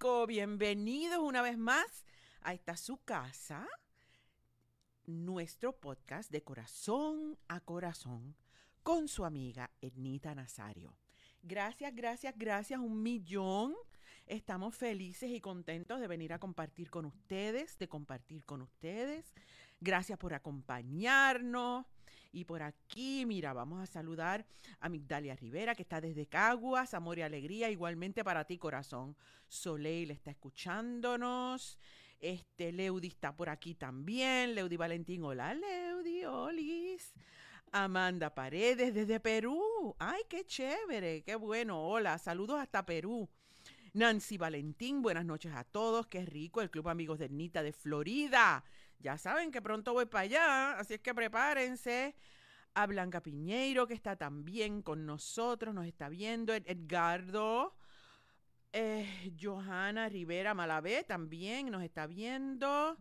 Bienvenidos 0.00 1.18
una 1.18 1.42
vez 1.42 1.58
más 1.58 2.06
a 2.40 2.54
esta 2.54 2.74
su 2.78 3.04
casa, 3.04 3.68
nuestro 5.04 5.78
podcast 5.78 6.30
de 6.30 6.42
corazón 6.42 7.38
a 7.48 7.60
corazón 7.60 8.34
con 8.82 9.08
su 9.08 9.26
amiga 9.26 9.70
Ednita 9.82 10.34
Nazario. 10.34 10.96
Gracias, 11.42 11.94
gracias, 11.94 12.34
gracias, 12.38 12.80
un 12.80 13.02
millón. 13.02 13.74
Estamos 14.26 14.74
felices 14.74 15.30
y 15.30 15.40
contentos 15.42 16.00
de 16.00 16.08
venir 16.08 16.32
a 16.32 16.38
compartir 16.38 16.90
con 16.90 17.04
ustedes, 17.04 17.76
de 17.76 17.88
compartir 17.90 18.46
con 18.46 18.62
ustedes. 18.62 19.34
Gracias 19.80 20.18
por 20.18 20.32
acompañarnos. 20.32 21.84
Y 22.32 22.44
por 22.44 22.62
aquí, 22.62 23.24
mira, 23.26 23.52
vamos 23.52 23.82
a 23.82 23.86
saludar 23.86 24.46
a 24.78 24.88
Migdalia 24.88 25.34
Rivera, 25.34 25.74
que 25.74 25.82
está 25.82 26.00
desde 26.00 26.26
Caguas, 26.26 26.94
amor 26.94 27.18
y 27.18 27.22
alegría, 27.22 27.70
igualmente 27.70 28.22
para 28.22 28.44
ti, 28.44 28.56
corazón. 28.56 29.16
Soleil 29.48 30.12
está 30.12 30.30
escuchándonos. 30.30 31.78
Este, 32.20 32.70
Leudi 32.70 33.08
está 33.08 33.34
por 33.34 33.48
aquí 33.48 33.74
también. 33.74 34.54
Leudi 34.54 34.76
Valentín, 34.76 35.24
hola, 35.24 35.54
Leudi, 35.54 36.24
olis. 36.24 37.14
Amanda 37.72 38.34
Paredes 38.34 38.94
desde 38.94 39.20
Perú. 39.20 39.94
Ay, 39.98 40.22
qué 40.28 40.44
chévere, 40.44 41.22
qué 41.22 41.34
bueno. 41.34 41.82
Hola, 41.82 42.18
saludos 42.18 42.60
hasta 42.60 42.84
Perú. 42.84 43.28
Nancy 43.92 44.38
Valentín, 44.38 45.02
buenas 45.02 45.24
noches 45.24 45.52
a 45.54 45.64
todos. 45.64 46.06
Qué 46.06 46.24
rico 46.24 46.60
el 46.60 46.70
Club 46.70 46.88
Amigos 46.88 47.18
de 47.18 47.28
Nita 47.28 47.62
de 47.62 47.72
Florida. 47.72 48.64
Ya 49.00 49.16
saben 49.16 49.50
que 49.50 49.62
pronto 49.62 49.94
voy 49.94 50.06
para 50.06 50.22
allá, 50.22 50.78
así 50.78 50.94
es 50.94 51.00
que 51.00 51.14
prepárense. 51.14 52.14
A 52.74 52.86
Blanca 52.86 53.20
Piñeiro, 53.20 53.86
que 53.86 53.94
está 53.94 54.14
también 54.14 54.82
con 54.82 55.04
nosotros, 55.04 55.74
nos 55.74 55.86
está 55.86 56.08
viendo. 56.08 56.54
Edgardo, 56.54 57.74
eh, 58.72 59.32
Johanna 59.40 60.08
Rivera 60.08 60.54
Malavé 60.54 61.02
también 61.02 61.70
nos 61.70 61.82
está 61.82 62.06
viendo. 62.06 62.96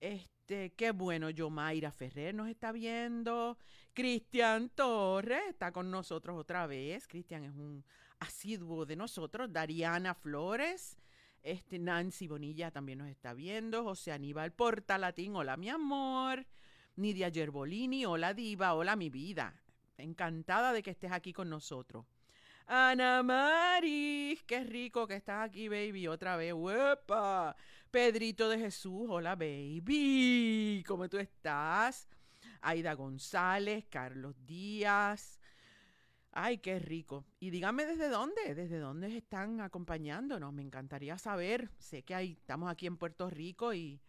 Este, 0.00 0.72
qué 0.72 0.90
bueno, 0.90 1.30
Yomaira 1.30 1.92
Ferrer 1.92 2.34
nos 2.34 2.48
está 2.48 2.72
viendo. 2.72 3.58
Cristian 3.92 4.70
Torres 4.70 5.42
está 5.50 5.70
con 5.70 5.90
nosotros 5.90 6.36
otra 6.36 6.66
vez. 6.66 7.06
Cristian 7.06 7.44
es 7.44 7.52
un 7.52 7.84
asiduo 8.18 8.86
de 8.86 8.96
nosotros. 8.96 9.52
Dariana 9.52 10.14
Flores. 10.14 10.98
Este, 11.42 11.78
Nancy 11.78 12.28
Bonilla 12.28 12.70
también 12.70 12.98
nos 12.98 13.08
está 13.08 13.34
viendo. 13.34 13.82
José 13.82 14.12
Aníbal 14.12 14.52
Portalatín, 14.52 15.34
hola 15.34 15.56
mi 15.56 15.70
amor. 15.70 16.46
Nidia 16.94 17.32
Gerbolini, 17.32 18.06
hola 18.06 18.32
diva, 18.32 18.74
hola 18.74 18.94
mi 18.94 19.10
vida. 19.10 19.60
Encantada 19.98 20.72
de 20.72 20.82
que 20.82 20.90
estés 20.90 21.10
aquí 21.10 21.32
con 21.32 21.50
nosotros. 21.50 22.06
Ana 22.66 23.24
Maris, 23.24 24.42
qué 24.44 24.62
rico 24.62 25.06
que 25.08 25.16
estás 25.16 25.48
aquí, 25.48 25.68
baby, 25.68 26.06
otra 26.06 26.36
vez. 26.36 26.52
¡Uepa! 26.52 27.56
Pedrito 27.90 28.48
de 28.48 28.58
Jesús, 28.58 29.06
hola, 29.08 29.34
baby. 29.34 30.84
¿Cómo 30.86 31.08
tú 31.08 31.18
estás? 31.18 32.08
Aida 32.60 32.94
González, 32.94 33.84
Carlos 33.90 34.36
Díaz, 34.46 35.40
Ay, 36.34 36.58
qué 36.58 36.78
rico. 36.78 37.26
Y 37.40 37.50
díganme 37.50 37.84
desde 37.84 38.08
dónde, 38.08 38.54
desde 38.54 38.78
dónde 38.78 39.14
están 39.14 39.60
acompañándonos. 39.60 40.50
Me 40.54 40.62
encantaría 40.62 41.18
saber. 41.18 41.70
Sé 41.78 42.04
que 42.04 42.14
hay, 42.14 42.32
estamos 42.32 42.70
aquí 42.70 42.86
en 42.86 42.96
Puerto 42.96 43.28
Rico 43.28 43.74
y, 43.74 44.00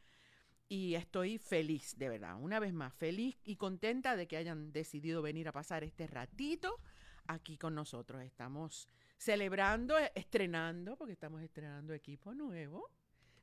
y 0.70 0.96
estoy 0.96 1.38
feliz, 1.38 1.98
de 1.98 2.08
verdad. 2.08 2.38
Una 2.40 2.62
vez 2.62 2.74
más, 2.74 2.94
feliz 2.94 3.38
y 3.44 3.58
contenta 3.58 4.16
de 4.16 4.26
que 4.26 4.38
hayan 4.38 4.72
decidido 4.72 5.22
venir 5.22 5.50
a 5.50 5.52
pasar 5.52 5.84
este 5.84 6.08
ratito 6.08 6.80
aquí 7.28 7.58
con 7.58 7.76
nosotros. 7.76 8.24
Estamos 8.24 8.88
celebrando, 9.18 9.98
estrenando, 10.16 10.96
porque 10.96 11.14
estamos 11.14 11.42
estrenando 11.42 11.94
equipo 11.94 12.34
nuevo. 12.34 12.90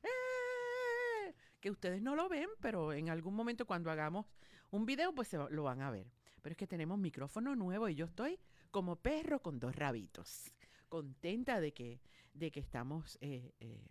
¡Eh! 0.01 1.35
Que 1.59 1.69
ustedes 1.69 2.01
no 2.01 2.15
lo 2.15 2.29
ven, 2.29 2.49
pero 2.59 2.93
en 2.93 3.11
algún 3.11 3.35
momento 3.35 3.67
cuando 3.67 3.91
hagamos 3.91 4.25
un 4.71 4.87
video, 4.87 5.13
pues 5.13 5.27
se 5.27 5.37
lo 5.37 5.63
van 5.63 5.83
a 5.83 5.91
ver. 5.91 6.07
Pero 6.41 6.53
es 6.53 6.57
que 6.57 6.65
tenemos 6.65 6.97
micrófono 6.97 7.55
nuevo 7.55 7.87
y 7.87 7.93
yo 7.93 8.05
estoy 8.05 8.39
como 8.71 8.95
perro 8.95 9.41
con 9.41 9.59
dos 9.59 9.75
rabitos. 9.75 10.53
Contenta 10.89 11.59
de 11.59 11.73
que, 11.73 12.01
de 12.33 12.51
que 12.51 12.59
estamos 12.59 13.17
eh, 13.21 13.53
eh, 13.59 13.85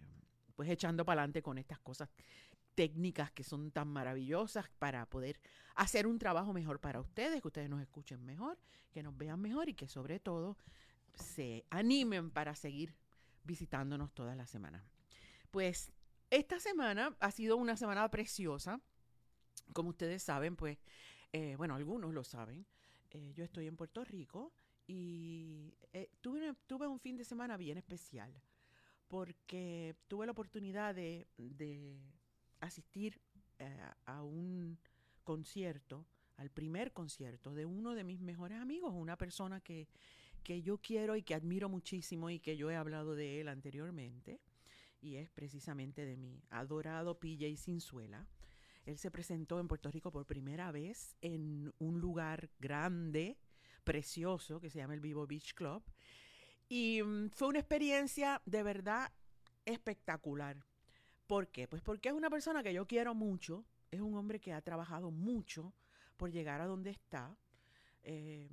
pues 0.56 0.68
echando 0.68 1.04
para 1.04 1.22
adelante 1.22 1.42
con 1.42 1.58
estas 1.58 1.78
cosas 1.78 2.08
técnicas 2.74 3.30
que 3.32 3.44
son 3.44 3.70
tan 3.70 3.88
maravillosas 3.88 4.68
para 4.78 5.06
poder 5.06 5.40
hacer 5.74 6.06
un 6.06 6.18
trabajo 6.18 6.52
mejor 6.52 6.80
para 6.80 7.00
ustedes, 7.00 7.40
que 7.40 7.48
ustedes 7.48 7.68
nos 7.68 7.80
escuchen 7.82 8.24
mejor, 8.24 8.58
que 8.90 9.02
nos 9.02 9.16
vean 9.16 9.40
mejor 9.40 9.68
y 9.68 9.74
que 9.74 9.88
sobre 9.88 10.20
todo 10.20 10.56
se 11.14 11.64
animen 11.70 12.30
para 12.30 12.54
seguir 12.54 12.94
visitándonos 13.44 14.12
todas 14.12 14.36
las 14.36 14.50
semanas. 14.50 14.82
Pues 15.50 15.92
esta 16.30 16.60
semana 16.60 17.16
ha 17.20 17.30
sido 17.30 17.56
una 17.56 17.76
semana 17.76 18.08
preciosa. 18.10 18.80
Como 19.72 19.90
ustedes 19.90 20.22
saben, 20.22 20.56
pues, 20.56 20.78
eh, 21.32 21.56
bueno, 21.56 21.74
algunos 21.74 22.14
lo 22.14 22.24
saben, 22.24 22.66
yo 23.34 23.44
estoy 23.44 23.66
en 23.66 23.76
Puerto 23.76 24.04
Rico 24.04 24.52
y 24.90 25.72
eh, 25.92 26.10
tuve, 26.20 26.52
tuve 26.66 26.88
un 26.88 26.98
fin 26.98 27.16
de 27.16 27.22
semana 27.22 27.56
bien 27.56 27.78
especial 27.78 28.34
porque 29.06 29.94
tuve 30.08 30.26
la 30.26 30.32
oportunidad 30.32 30.96
de, 30.96 31.28
asistir 32.58 33.20
eh, 33.58 33.76
a 34.04 34.22
un 34.22 34.78
concierto, 35.22 36.06
al 36.36 36.50
primer 36.50 36.92
concierto 36.92 37.54
de 37.54 37.66
uno 37.66 37.94
de 37.94 38.02
mis 38.02 38.20
mejores 38.20 38.58
amigos, 38.58 38.92
una 38.92 39.16
persona 39.16 39.60
que, 39.60 39.88
que 40.42 40.62
yo 40.62 40.78
quiero 40.78 41.14
y 41.14 41.22
que 41.22 41.34
admiro 41.34 41.68
muchísimo 41.68 42.28
y 42.28 42.40
que 42.40 42.56
yo 42.56 42.68
he 42.70 42.76
hablado 42.76 43.14
de 43.14 43.40
él 43.40 43.48
anteriormente, 43.48 44.40
y 45.00 45.16
es 45.16 45.30
precisamente 45.30 46.04
de 46.04 46.16
mi 46.16 46.42
adorado 46.50 47.18
PJ 47.18 47.56
Sinzuela. 47.56 48.26
Él 48.86 48.98
se 48.98 49.10
presentó 49.10 49.60
en 49.60 49.68
Puerto 49.68 49.90
Rico 49.90 50.10
por 50.10 50.26
primera 50.26 50.72
vez 50.72 51.16
en 51.20 51.72
un 51.78 52.00
lugar 52.00 52.50
grande, 52.58 53.38
precioso 53.80 54.60
que 54.60 54.70
se 54.70 54.78
llama 54.78 54.94
el 54.94 55.00
Vivo 55.00 55.26
Beach 55.26 55.54
Club. 55.54 55.82
Y 56.68 57.02
mm, 57.02 57.30
fue 57.30 57.48
una 57.48 57.58
experiencia 57.58 58.40
de 58.46 58.62
verdad 58.62 59.10
espectacular. 59.64 60.64
¿Por 61.26 61.48
qué? 61.48 61.68
Pues 61.68 61.82
porque 61.82 62.08
es 62.08 62.14
una 62.14 62.30
persona 62.30 62.62
que 62.62 62.72
yo 62.72 62.86
quiero 62.86 63.14
mucho, 63.14 63.64
es 63.90 64.00
un 64.00 64.16
hombre 64.16 64.40
que 64.40 64.52
ha 64.52 64.60
trabajado 64.60 65.10
mucho 65.10 65.72
por 66.16 66.30
llegar 66.30 66.60
a 66.60 66.66
donde 66.66 66.90
está. 66.90 67.36
Eh, 68.02 68.48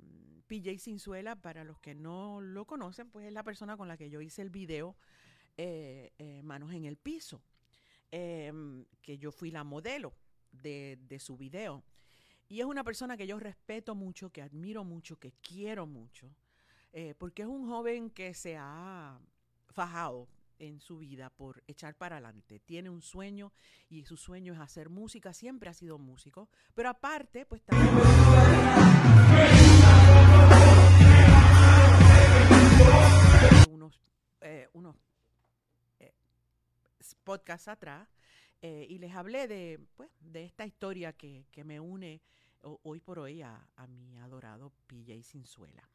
PJ 0.46 0.78
Sinzuela, 0.78 1.36
para 1.36 1.64
los 1.64 1.78
que 1.78 1.94
no 1.94 2.40
lo 2.40 2.66
conocen, 2.66 3.10
pues 3.10 3.26
es 3.26 3.32
la 3.32 3.42
persona 3.42 3.76
con 3.76 3.88
la 3.88 3.96
que 3.96 4.10
yo 4.10 4.20
hice 4.20 4.42
el 4.42 4.50
video 4.50 4.96
eh, 5.56 6.12
eh, 6.18 6.42
Manos 6.42 6.72
en 6.72 6.84
el 6.84 6.96
Piso, 6.96 7.42
em, 8.10 8.84
que 9.02 9.18
yo 9.18 9.32
fui 9.32 9.50
la 9.50 9.64
modelo 9.64 10.14
de, 10.52 10.98
de 11.02 11.18
su 11.18 11.36
video. 11.36 11.82
Y 12.48 12.60
es 12.60 12.66
una 12.66 12.82
persona 12.82 13.16
que 13.18 13.26
yo 13.26 13.38
respeto 13.38 13.94
mucho, 13.94 14.30
que 14.30 14.40
admiro 14.40 14.82
mucho, 14.82 15.18
que 15.18 15.32
quiero 15.42 15.86
mucho, 15.86 16.34
eh, 16.92 17.14
porque 17.18 17.42
es 17.42 17.48
un 17.48 17.68
joven 17.68 18.08
que 18.08 18.32
se 18.32 18.56
ha 18.56 19.20
fajado 19.68 20.28
en 20.58 20.80
su 20.80 20.98
vida 20.98 21.28
por 21.28 21.62
echar 21.66 21.94
para 21.94 22.16
adelante. 22.16 22.58
Tiene 22.60 22.88
un 22.88 23.02
sueño 23.02 23.52
y 23.90 24.06
su 24.06 24.16
sueño 24.16 24.54
es 24.54 24.60
hacer 24.60 24.88
música, 24.88 25.34
siempre 25.34 25.68
ha 25.68 25.74
sido 25.74 25.98
músico, 25.98 26.48
pero 26.74 26.88
aparte, 26.88 27.44
pues 27.44 27.62
también... 27.62 27.94
unos, 33.70 34.00
eh, 34.40 34.68
eh, 36.00 36.14
podcasts 37.24 37.68
atrás 37.68 38.08
y 38.62 38.98
les 38.98 39.14
hablé 39.14 39.46
de, 39.46 39.80
pues, 39.94 40.10
de 40.20 40.44
esta 40.44 40.66
historia 40.66 41.12
que, 41.12 41.46
que 41.50 41.64
me 41.64 41.78
une 41.78 42.20
hoy 42.62 43.00
por 43.00 43.18
hoy 43.18 43.42
a, 43.42 43.66
mi 43.88 44.16
adorado 44.18 44.72
PJ 44.86 45.22
Sinzuela. 45.22 45.88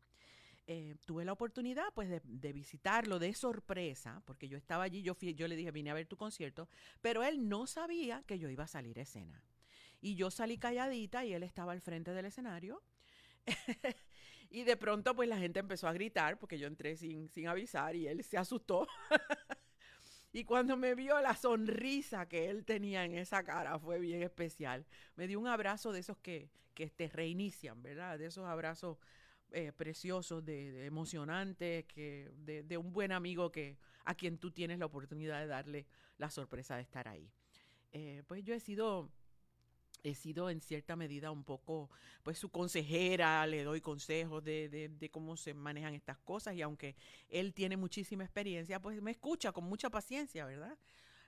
Eh, 0.66 0.96
tuve 1.06 1.26
la 1.26 1.34
oportunidad 1.34 1.84
pues 1.94 2.10
de, 2.10 2.54
visitarlo 2.54 3.20
de 3.20 3.34
sorpresa, 3.34 4.22
porque 4.26 4.48
yo 4.48 4.58
estaba 4.58 4.84
allí, 4.84 5.02
yo, 5.02 5.18
yo 5.20 5.48
le 5.48 5.58
dije, 5.58 5.72
vine 5.72 5.92
a 5.92 5.94
ver 5.94 6.08
tu 6.08 6.16
concierto, 6.16 6.70
pero 7.02 7.24
él 7.24 7.50
no 7.50 7.68
sabía 7.68 8.24
que 8.26 8.40
yo 8.40 8.50
iba 8.50 8.64
a 8.64 8.68
salir 8.68 8.98
a 9.00 9.04
escena. 9.04 9.44
Y 10.00 10.16
yo 10.16 10.32
salí 10.32 10.58
calladita 10.58 11.26
y 11.26 11.34
él 11.34 11.44
estaba 11.44 11.74
al 11.74 11.82
frente 11.82 12.12
del 12.12 12.26
escenario. 12.26 12.82
y 14.50 14.64
de 14.64 14.78
pronto 14.78 15.14
pues 15.16 15.28
la 15.28 15.38
gente 15.38 15.60
empezó 15.60 15.88
a 15.88 15.94
gritar 15.94 16.40
porque 16.40 16.58
yo 16.58 16.68
entré 16.68 16.96
sin, 16.96 17.28
sin 17.30 17.48
avisar 17.48 17.96
y 17.96 18.08
él 18.08 18.24
se 18.24 18.38
asustó. 18.38 18.88
Y 20.34 20.46
cuando 20.46 20.76
me 20.76 20.96
vio 20.96 21.22
la 21.22 21.36
sonrisa 21.36 22.28
que 22.28 22.50
él 22.50 22.66
tenía 22.66 23.06
en 23.06 23.16
esa 23.16 23.44
cara 23.44 23.78
fue 23.78 24.00
bien 24.00 24.24
especial. 24.24 24.84
Me 25.16 25.28
dio 25.28 25.40
un 25.40 25.48
abrazo 25.48 25.92
de 25.92 26.00
esos 26.00 26.18
que, 26.18 26.50
que 26.74 26.90
te 26.90 27.08
reinician, 27.08 27.84
¿verdad? 27.84 28.18
De 28.18 28.26
esos 28.26 28.44
abrazos 28.46 28.98
eh, 29.52 29.72
preciosos, 29.72 30.44
de, 30.44 30.88
emocionantes, 30.88 31.86
que, 31.86 32.32
de, 32.36 32.78
un 32.80 32.92
buen 32.92 33.12
amigo 33.12 33.52
que, 33.52 33.78
a 34.06 34.16
quien 34.16 34.40
tú 34.40 34.50
tienes 34.50 34.80
la 34.80 34.88
oportunidad 34.88 35.40
de 35.40 35.46
darle 35.46 35.86
la 36.18 36.32
sorpresa 36.32 36.76
de 36.78 36.82
estar 36.82 37.08
ahí. 37.08 37.32
Eh, 37.92 38.24
pues 38.26 38.44
yo 38.44 38.56
he 38.56 38.60
sido 38.60 39.12
he 40.04 40.14
sido 40.14 40.50
en 40.50 40.62
cierta 40.62 40.96
medida 40.96 41.32
un 41.32 41.44
poco, 41.44 41.90
pues 42.24 42.38
su 42.38 42.50
consejera, 42.50 43.48
le 43.48 43.64
doy 43.64 43.82
consejos 43.82 44.44
de, 44.44 44.70
de, 44.70 44.90
de, 44.90 45.10
cómo 45.10 45.38
se 45.38 45.54
manejan 45.54 45.94
estas 45.94 46.18
cosas 46.20 46.56
y 46.56 46.62
aunque 46.62 46.96
él 47.30 47.54
tiene 47.54 47.78
muchísima 47.78 48.24
experiencia, 48.24 48.82
pues 48.82 49.02
me 49.02 49.12
escucha 49.12 49.52
con 49.52 49.64
mucha 49.64 49.90
paciencia, 49.90 50.46
¿verdad? 50.46 50.78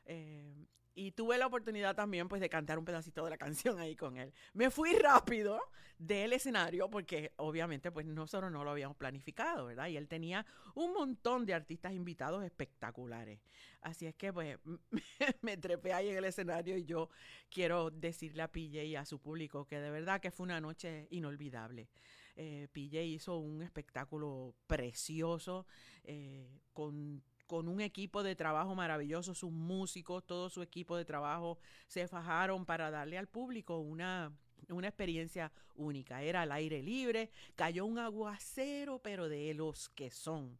Eh, 0.05 0.67
y 0.97 1.11
tuve 1.11 1.37
la 1.37 1.47
oportunidad 1.47 1.93
también 1.93 2.29
pues 2.29 2.39
de 2.39 2.49
cantar 2.49 2.79
un 2.79 2.85
pedacito 2.85 3.23
de 3.25 3.29
la 3.29 3.37
canción 3.37 3.79
ahí 3.79 3.95
con 3.95 4.17
él. 4.17 4.33
Me 4.53 4.71
fui 4.71 4.93
rápido 4.93 5.59
del 5.97 6.33
escenario 6.33 6.89
porque 6.89 7.33
obviamente 7.35 7.91
pues 7.91 8.05
nosotros 8.05 8.51
no 8.51 8.63
lo 8.63 8.71
habíamos 8.71 8.95
planificado, 8.95 9.65
¿verdad? 9.65 9.87
Y 9.87 9.97
él 9.97 10.07
tenía 10.07 10.45
un 10.73 10.93
montón 10.93 11.45
de 11.45 11.53
artistas 11.53 11.93
invitados 11.93 12.43
espectaculares. 12.43 13.41
Así 13.81 14.05
es 14.05 14.15
que 14.15 14.31
pues 14.31 14.57
me 15.41 15.57
trepé 15.57 15.91
ahí 15.91 16.09
en 16.09 16.17
el 16.17 16.25
escenario 16.25 16.77
y 16.77 16.85
yo 16.85 17.09
quiero 17.49 17.91
decirle 17.91 18.41
a 18.41 18.51
PJ 18.51 18.83
y 18.83 18.95
a 18.95 19.05
su 19.05 19.19
público 19.19 19.65
que 19.65 19.79
de 19.79 19.91
verdad 19.91 20.21
que 20.21 20.31
fue 20.31 20.45
una 20.45 20.61
noche 20.61 21.07
inolvidable. 21.11 21.89
Eh, 22.37 22.67
PJ 22.71 23.01
hizo 23.03 23.37
un 23.37 23.61
espectáculo 23.61 24.55
precioso 24.67 25.65
eh, 26.03 26.61
con 26.73 27.23
con 27.47 27.67
un 27.67 27.81
equipo 27.81 28.23
de 28.23 28.35
trabajo 28.35 28.75
maravilloso, 28.75 29.33
sus 29.33 29.51
músicos, 29.51 30.25
todo 30.25 30.49
su 30.49 30.61
equipo 30.61 30.97
de 30.97 31.05
trabajo 31.05 31.59
se 31.87 32.07
fajaron 32.07 32.65
para 32.65 32.89
darle 32.91 33.17
al 33.17 33.27
público 33.27 33.79
una, 33.79 34.31
una 34.69 34.87
experiencia 34.87 35.51
única. 35.75 36.21
Era 36.23 36.41
al 36.43 36.51
aire 36.51 36.81
libre, 36.81 37.29
cayó 37.55 37.85
un 37.85 37.99
aguacero, 37.99 38.99
pero 38.99 39.29
de 39.29 39.53
los 39.53 39.89
que 39.89 40.09
son. 40.09 40.57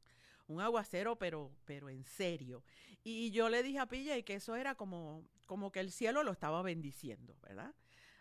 Un 0.47 0.61
aguacero, 0.61 1.17
pero, 1.17 1.51
pero 1.65 1.89
en 1.89 2.03
serio. 2.03 2.63
Y 3.03 3.31
yo 3.31 3.49
le 3.49 3.63
dije 3.63 3.79
a 3.79 3.87
PJ 3.87 4.23
que 4.23 4.35
eso 4.35 4.55
era 4.55 4.75
como, 4.75 5.23
como 5.45 5.71
que 5.71 5.79
el 5.79 5.91
cielo 5.91 6.23
lo 6.23 6.31
estaba 6.31 6.61
bendiciendo, 6.61 7.35
¿verdad? 7.41 7.73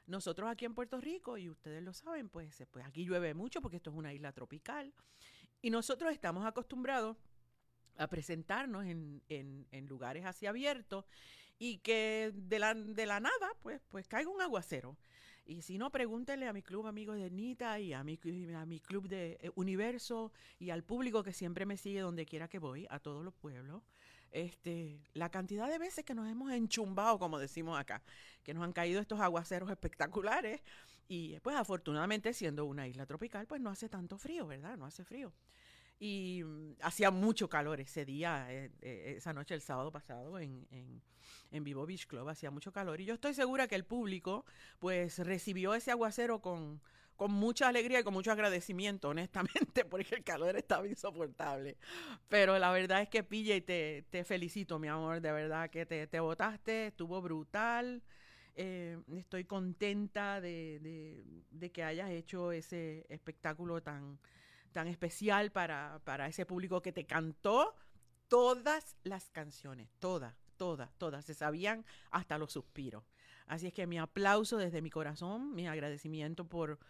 Nosotros 0.06 0.50
aquí 0.50 0.64
en 0.64 0.75
Puerto 0.75 1.00
Rico, 1.00 1.38
y 1.38 1.49
ustedes 1.49 1.82
lo 1.82 1.94
saben, 1.94 2.28
pues, 2.28 2.62
pues 2.70 2.84
aquí 2.84 3.05
llueve 3.05 3.32
mucho 3.34 3.62
porque 3.62 3.76
esto 3.76 3.90
es 3.90 3.96
una 3.96 4.12
isla 4.12 4.32
tropical. 4.32 4.93
Y 5.62 5.70
nosotros 5.70 6.12
estamos 6.12 6.44
acostumbrados 6.44 7.17
a 7.96 8.08
presentarnos 8.08 8.85
en, 8.87 9.23
en, 9.29 9.87
lugares 9.87 10.25
así 10.25 10.46
abiertos 10.46 11.05
y 11.58 11.79
que 11.79 12.32
de 12.35 12.58
la, 12.58 12.75
de 12.75 13.06
la 13.06 13.20
nada, 13.20 13.50
pues, 13.62 13.81
pues 13.88 14.08
caiga 14.08 14.31
un 14.31 14.41
aguacero. 14.41 14.96
Y 15.46 15.62
si 15.62 15.76
no, 15.76 15.91
pregúntenle 15.91 16.49
a 16.49 16.52
mi 16.52 16.62
club 16.62 16.87
Amigos 16.87 17.17
de 17.17 17.31
Nita 17.31 17.79
y 17.79 17.93
a 17.93 18.02
mi, 18.02 18.19
a 18.56 18.64
mi 18.64 18.81
club 18.81 19.08
de 19.08 19.38
eh, 19.41 19.50
Universo 19.55 20.32
y 20.58 20.70
al 20.70 20.82
público 20.82 21.23
que 21.23 21.35
siempre 21.35 21.67
me 21.67 21.76
sigue 21.76 22.00
donde 22.00 22.25
quiera 22.25 22.49
que 22.49 22.58
voy, 22.58 22.87
a 22.88 22.99
todos 22.99 23.23
los 23.23 23.35
pueblos, 23.35 23.82
este, 24.31 25.00
la 25.12 25.29
cantidad 25.29 25.69
de 25.69 25.79
veces 25.79 26.05
que 26.05 26.14
nos 26.14 26.29
hemos 26.29 26.50
enchumbado, 26.50 27.19
como 27.19 27.38
decimos 27.38 27.79
acá, 27.79 28.02
que 28.43 28.55
nos 28.55 28.64
han 28.64 28.73
caído 28.73 29.00
estos 29.00 29.20
aguaceros 29.20 29.70
espectaculares 29.70 30.62
y 31.06 31.38
pues 31.41 31.56
afortunadamente 31.56 32.32
siendo 32.32 32.64
una 32.64 32.88
isla 32.88 33.06
tropical, 33.06 33.46
pues 33.46 33.61
no 33.61 33.70
hace 33.70 33.88
tanto 33.88 34.19
frío, 34.19 34.46
¿verdad? 34.46 34.76
No 34.76 34.87
hace 34.87 35.05
frío. 35.05 35.32
Y 36.05 36.43
mm, 36.45 36.75
hacía 36.83 37.11
mucho 37.11 37.49
calor 37.49 37.81
ese 37.81 38.05
día, 38.05 38.47
eh, 38.51 38.71
eh, 38.83 39.15
esa 39.17 39.33
noche, 39.33 39.55
el 39.55 39.62
sábado 39.62 39.91
pasado, 39.91 40.39
en, 40.39 40.67
en, 40.71 41.65
Vivo 41.65 41.87
Beach 41.87 42.06
Club, 42.06 42.29
hacía 42.29 42.51
mucho 42.51 42.73
calor. 42.73 43.01
Y 43.01 43.06
yo 43.06 43.15
estoy 43.15 43.33
segura 43.33 43.69
que 43.69 43.75
el 43.75 43.87
público, 43.87 44.45
pues, 44.81 45.19
recibió 45.21 45.73
ese 45.73 45.93
aguacero 45.93 46.43
con, 46.43 46.83
con 47.17 47.33
mucha 47.33 47.69
alegría 47.69 48.01
y 48.01 48.03
con 48.03 48.12
mucho 48.12 48.33
agradecimiento, 48.33 49.09
honestamente, 49.09 49.85
porque 49.91 50.17
el 50.17 50.25
calor 50.25 50.56
estaba 50.56 50.87
insoportable. 50.87 51.79
Pero 52.29 52.59
la 52.59 52.71
verdad 52.71 53.01
es 53.01 53.09
que, 53.09 53.25
PJ, 53.25 53.62
te, 53.62 54.05
te 54.11 54.25
felicito, 54.25 54.79
mi 54.79 54.89
amor, 54.89 55.23
de 55.23 55.33
verdad 55.33 55.71
que 55.71 55.87
te, 55.87 56.06
te 56.06 56.21
votaste, 56.21 56.89
estuvo 56.89 57.23
brutal. 57.23 58.03
Eh, 58.56 58.99
estoy 59.17 59.45
contenta 59.47 60.43
de, 60.43 60.81
de, 60.81 61.25
de 61.51 61.73
que 61.73 61.83
hayas 61.83 62.11
hecho 62.11 62.53
ese 62.53 63.06
espectáculo 63.08 63.82
tan 63.82 64.19
tan 64.74 64.88
especial 64.88 65.52
para, 65.52 66.00
para 66.04 66.26
ese 66.26 66.44
público 66.44 66.82
que 66.82 66.93
te 66.93 67.06
cantó 67.06 67.74
todas 68.28 68.96
las 69.04 69.31
canciones, 69.31 69.88
todas, 70.00 70.34
todas, 70.56 70.93
todas, 70.98 71.24
se 71.24 71.32
sabían 71.32 71.86
hasta 72.10 72.36
los 72.36 72.52
suspiros. 72.52 73.04
Así 73.46 73.69
es 73.69 73.72
que 73.72 73.86
mi 73.86 73.98
aplauso 73.98 74.56
desde 74.58 74.82
mi 74.82 74.90
corazón, 74.90 75.54
mi 75.54 75.69
agradecimiento 75.69 76.48
por, 76.48 76.81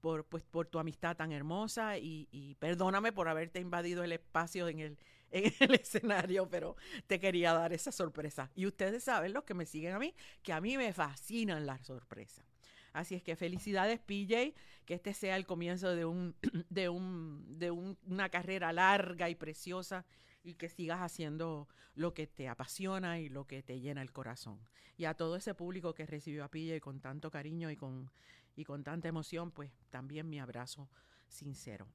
por, 0.00 0.24
pues, 0.24 0.44
por 0.44 0.68
tu 0.68 0.78
amistad 0.78 1.16
tan 1.16 1.32
hermosa 1.32 1.98
y, 1.98 2.56
perdóname 2.60 3.12
por 3.12 3.28
haberte 3.28 3.58
invadido 3.58 4.04
el 4.04 4.12
espacio 4.12 4.68
en 4.68 4.78
el, 4.78 4.98
en 5.32 5.52
el 5.58 5.74
escenario, 5.74 6.48
pero 6.48 6.76
te 7.08 7.18
quería 7.18 7.52
dar 7.54 7.72
esa 7.72 7.90
sorpresa. 7.90 8.52
Y 8.54 8.66
ustedes 8.66 9.02
saben, 9.02 9.32
los 9.32 9.42
que 9.42 9.54
me 9.54 9.66
siguen 9.66 9.94
a 9.94 9.98
mí, 9.98 10.14
que 10.44 10.52
a 10.52 10.60
mí 10.60 10.76
me 10.76 10.92
fascinan 10.92 11.66
las 11.66 11.84
sorpresas. 11.84 12.51
Así 12.92 13.14
es 13.14 13.22
que 13.22 13.36
felicidades, 13.36 14.00
PJ, 14.00 14.54
que 14.84 14.94
este 14.94 15.14
sea 15.14 15.36
el 15.36 15.46
comienzo 15.46 15.94
de, 15.94 16.04
un, 16.04 16.34
de, 16.70 16.88
un, 16.88 17.58
de 17.58 17.70
una 17.70 18.28
carrera 18.28 18.72
larga 18.72 19.30
y 19.30 19.34
preciosa 19.34 20.04
y 20.44 20.54
que 20.54 20.68
sigas 20.68 21.00
haciendo 21.00 21.68
lo 21.94 22.14
que 22.14 22.26
te 22.26 22.48
apasiona 22.48 23.20
y 23.20 23.28
lo 23.28 23.46
que 23.46 23.62
te 23.62 23.80
llena 23.80 24.02
el 24.02 24.12
corazón. 24.12 24.60
Y 24.96 25.04
a 25.04 25.14
todo 25.14 25.36
ese 25.36 25.54
público 25.54 25.94
que 25.94 26.06
recibió 26.06 26.44
a 26.44 26.50
PJ 26.50 26.80
con 26.80 27.00
tanto 27.00 27.30
cariño 27.30 27.70
y 27.70 27.76
con, 27.76 28.10
y 28.56 28.64
con 28.64 28.84
tanta 28.84 29.08
emoción, 29.08 29.50
pues 29.50 29.70
también 29.90 30.28
mi 30.28 30.40
abrazo 30.40 30.88
sincero. 31.28 31.86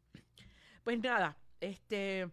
Pues 0.83 0.99
nada, 0.99 1.37
este 1.59 2.29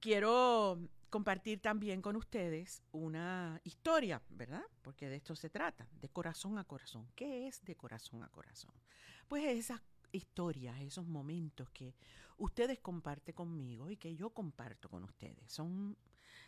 quiero 0.00 0.78
compartir 1.10 1.60
también 1.60 2.02
con 2.02 2.16
ustedes 2.16 2.82
una 2.92 3.60
historia, 3.64 4.22
¿verdad? 4.30 4.64
Porque 4.82 5.08
de 5.08 5.16
esto 5.16 5.34
se 5.34 5.50
trata, 5.50 5.88
de 6.00 6.08
corazón 6.08 6.58
a 6.58 6.64
corazón. 6.64 7.08
¿Qué 7.14 7.48
es 7.48 7.64
de 7.64 7.76
corazón 7.76 8.22
a 8.22 8.28
corazón? 8.28 8.72
Pues 9.26 9.44
esas 9.44 9.80
historias, 10.12 10.80
esos 10.80 11.06
momentos 11.06 11.70
que 11.70 11.94
ustedes 12.36 12.78
comparten 12.80 13.34
conmigo 13.34 13.90
y 13.90 13.96
que 13.96 14.14
yo 14.14 14.30
comparto 14.30 14.88
con 14.88 15.04
ustedes. 15.04 15.50
Son 15.50 15.96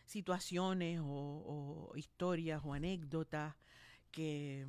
situaciones 0.06 1.00
o, 1.02 1.92
historias 1.96 2.62
o 2.64 2.72
anécdotas 2.72 3.54
que, 4.10 4.66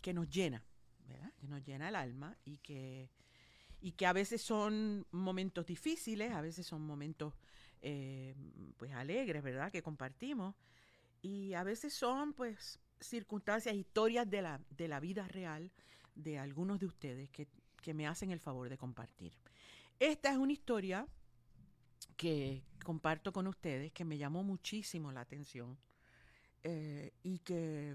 que 0.00 0.12
nos 0.12 0.28
llenan, 0.28 0.62
¿verdad? 1.06 1.32
Que 1.38 1.48
nos 1.48 1.64
llena 1.64 1.88
el 1.88 1.96
alma 1.96 2.36
y 2.44 2.58
que, 2.58 3.10
y 3.80 3.92
que 3.92 4.06
a 4.06 4.12
veces 4.12 4.42
son 4.42 5.06
momentos 5.10 5.66
difíciles, 5.66 6.32
a 6.32 6.40
veces 6.40 6.66
son 6.66 6.82
momentos 6.82 7.34
eh, 7.82 8.34
pues 8.76 8.92
alegres, 8.92 9.42
¿verdad? 9.42 9.70
Que 9.70 9.82
compartimos. 9.82 10.54
Y 11.22 11.54
a 11.54 11.64
veces 11.64 11.94
son 11.94 12.32
pues 12.32 12.78
circunstancias, 13.00 13.74
historias 13.74 14.28
de 14.28 14.42
la, 14.42 14.60
de 14.70 14.88
la 14.88 15.00
vida 15.00 15.28
real 15.28 15.70
de 16.14 16.38
algunos 16.38 16.78
de 16.78 16.86
ustedes 16.86 17.30
que, 17.30 17.48
que 17.82 17.94
me 17.94 18.06
hacen 18.06 18.30
el 18.30 18.40
favor 18.40 18.68
de 18.68 18.78
compartir. 18.78 19.32
Esta 19.98 20.30
es 20.30 20.36
una 20.36 20.52
historia 20.52 21.06
que 22.16 22.62
comparto 22.84 23.32
con 23.32 23.46
ustedes 23.46 23.92
que 23.92 24.04
me 24.04 24.18
llamó 24.18 24.42
muchísimo 24.42 25.12
la 25.12 25.20
atención 25.20 25.78
eh, 26.62 27.12
y, 27.22 27.38
que, 27.40 27.94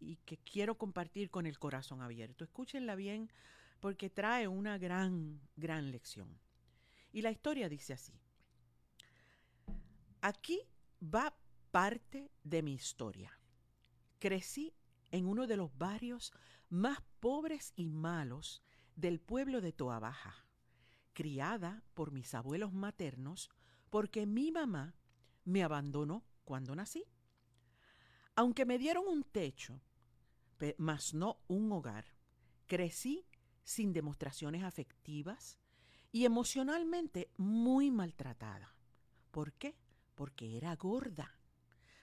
y 0.00 0.16
que 0.24 0.38
quiero 0.38 0.76
compartir 0.76 1.30
con 1.30 1.46
el 1.46 1.58
corazón 1.58 2.02
abierto. 2.02 2.44
Escúchenla 2.44 2.94
bien 2.94 3.30
porque 3.80 4.10
trae 4.10 4.48
una 4.48 4.78
gran, 4.78 5.40
gran 5.56 5.90
lección. 5.90 6.38
Y 7.12 7.22
la 7.22 7.30
historia 7.30 7.68
dice 7.68 7.92
así. 7.92 8.12
Aquí 10.24 10.60
va 11.02 11.36
parte 11.72 12.30
de 12.44 12.62
mi 12.62 12.74
historia. 12.74 13.36
Crecí 14.20 14.72
en 15.10 15.26
uno 15.26 15.48
de 15.48 15.56
los 15.56 15.76
barrios 15.76 16.32
más 16.68 17.00
pobres 17.18 17.72
y 17.74 17.88
malos 17.88 18.62
del 18.94 19.18
pueblo 19.18 19.60
de 19.60 19.72
Toa 19.72 19.98
Baja, 19.98 20.46
criada 21.12 21.82
por 21.94 22.12
mis 22.12 22.34
abuelos 22.34 22.72
maternos 22.72 23.50
porque 23.90 24.24
mi 24.24 24.52
mamá 24.52 24.94
me 25.44 25.64
abandonó 25.64 26.24
cuando 26.44 26.76
nací. 26.76 27.04
Aunque 28.36 28.64
me 28.64 28.78
dieron 28.78 29.08
un 29.08 29.24
techo, 29.24 29.80
mas 30.78 31.14
no 31.14 31.40
un 31.48 31.72
hogar, 31.72 32.04
crecí 32.66 33.26
sin 33.64 33.92
demostraciones 33.92 34.62
afectivas 34.62 35.58
y 36.12 36.26
emocionalmente 36.26 37.28
muy 37.36 37.90
maltratada. 37.90 38.72
¿Por 39.32 39.52
qué? 39.54 39.81
Porque 40.22 40.56
era 40.56 40.76
gorda, 40.76 41.36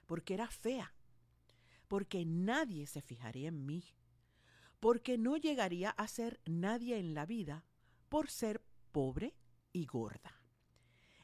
porque 0.05 0.33
era 0.33 0.49
fea, 0.49 0.93
porque 1.88 2.25
nadie 2.25 2.85
se 2.85 3.01
fijaría 3.01 3.47
en 3.47 3.65
mí, 3.65 3.81
porque 4.81 5.17
no 5.17 5.38
llegaría 5.38 5.91
a 5.91 6.05
ser 6.09 6.41
nadie 6.43 6.97
en 6.97 7.13
la 7.13 7.25
vida 7.25 7.63
por 8.09 8.29
ser 8.29 8.61
pobre 8.91 9.38
y 9.71 9.85
gorda. 9.85 10.41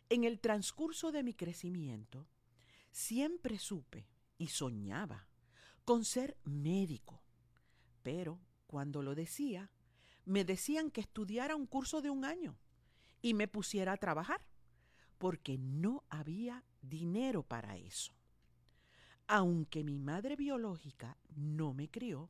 En 0.08 0.24
el 0.24 0.40
transcurso 0.40 1.12
de 1.12 1.22
mi 1.22 1.34
crecimiento, 1.34 2.30
siempre 2.92 3.60
supe 3.60 4.08
y 4.38 4.48
soñaba 4.48 5.28
con 5.84 6.06
ser 6.06 6.38
médico, 6.46 7.22
pero 8.04 8.40
cuando 8.68 9.04
lo 9.04 9.16
decía, 9.16 9.70
me 10.24 10.46
decían 10.46 10.92
que 10.92 11.02
estudiara 11.02 11.58
un 11.58 11.68
curso 11.68 12.02
de 12.02 12.10
un 12.10 12.24
año 12.24 12.58
y 13.22 13.34
me 13.34 13.50
pusiera 13.50 13.92
a 13.92 13.98
trabajar 13.98 14.48
porque 15.18 15.58
no 15.58 16.04
había 16.10 16.64
dinero 16.90 17.44
para 17.44 17.78
eso. 17.78 18.14
Aunque 19.28 19.84
mi 19.84 20.00
madre 20.00 20.36
biológica 20.36 21.18
no 21.36 21.74
me 21.74 21.90
crió, 21.90 22.30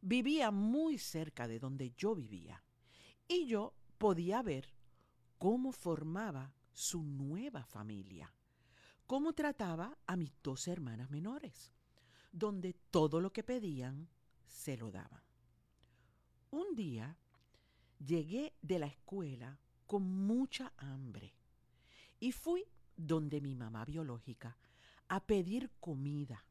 vivía 0.00 0.50
muy 0.50 0.98
cerca 0.98 1.46
de 1.46 1.58
donde 1.58 1.92
yo 1.96 2.14
vivía 2.14 2.62
y 3.28 3.46
yo 3.46 3.74
podía 3.98 4.42
ver 4.42 4.74
cómo 5.38 5.72
formaba 5.72 6.52
su 6.72 7.02
nueva 7.02 7.64
familia, 7.64 8.32
cómo 9.06 9.32
trataba 9.32 9.96
a 10.06 10.16
mis 10.16 10.32
dos 10.42 10.68
hermanas 10.68 11.10
menores, 11.10 11.72
donde 12.32 12.74
todo 12.90 13.20
lo 13.20 13.32
que 13.32 13.42
pedían 13.42 14.08
se 14.46 14.76
lo 14.76 14.90
daban. 14.90 15.22
Un 16.50 16.74
día 16.74 17.16
llegué 18.04 18.54
de 18.62 18.78
la 18.78 18.86
escuela 18.86 19.58
con 19.86 20.02
mucha 20.02 20.72
hambre 20.76 21.34
y 22.20 22.32
fui 22.32 22.64
donde 22.96 23.40
mi 23.40 23.54
mamá 23.54 23.84
biológica 23.84 24.56
a 25.08 25.24
pedir 25.26 25.70
comida 25.80 26.44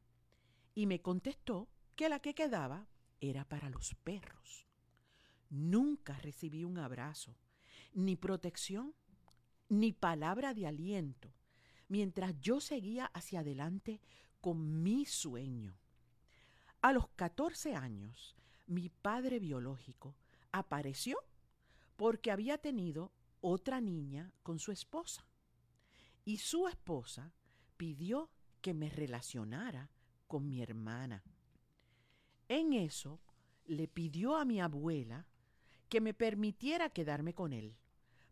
y 0.74 0.86
me 0.86 1.02
contestó 1.02 1.68
que 1.96 2.10
la 2.10 2.20
que 2.20 2.34
quedaba 2.34 2.88
era 3.20 3.46
para 3.46 3.70
los 3.70 3.96
perros. 3.96 4.68
Nunca 5.50 6.18
recibí 6.20 6.64
un 6.64 6.78
abrazo, 6.78 7.36
ni 7.94 8.16
protección, 8.16 8.94
ni 9.70 9.94
palabra 9.94 10.54
de 10.54 10.68
aliento, 10.68 11.34
mientras 11.88 12.40
yo 12.40 12.60
seguía 12.60 13.06
hacia 13.08 13.40
adelante 13.40 14.02
con 14.42 14.84
mi 14.84 15.06
sueño. 15.06 15.78
A 16.82 16.94
los 16.94 17.08
14 17.10 17.76
años, 17.76 18.36
mi 18.68 18.90
padre 18.90 19.40
biológico 19.40 20.16
apareció 20.52 21.18
porque 21.96 22.32
había 22.32 22.58
tenido 22.58 23.12
otra 23.42 23.82
niña 23.82 24.32
con 24.44 24.60
su 24.60 24.72
esposa. 24.72 25.26
Y 26.26 26.38
su 26.38 26.68
esposa 26.68 27.34
pidió 27.78 28.30
que 28.62 28.74
me 28.74 28.90
relacionara 28.90 29.92
con 30.28 30.48
mi 30.48 30.62
hermana. 30.62 31.24
En 32.48 32.74
eso 32.74 33.22
le 33.66 33.88
pidió 33.88 34.36
a 34.36 34.46
mi 34.46 34.60
abuela 34.60 35.28
que 35.88 36.02
me 36.02 36.14
permitiera 36.14 36.90
quedarme 36.90 37.34
con 37.34 37.54
él 37.54 37.78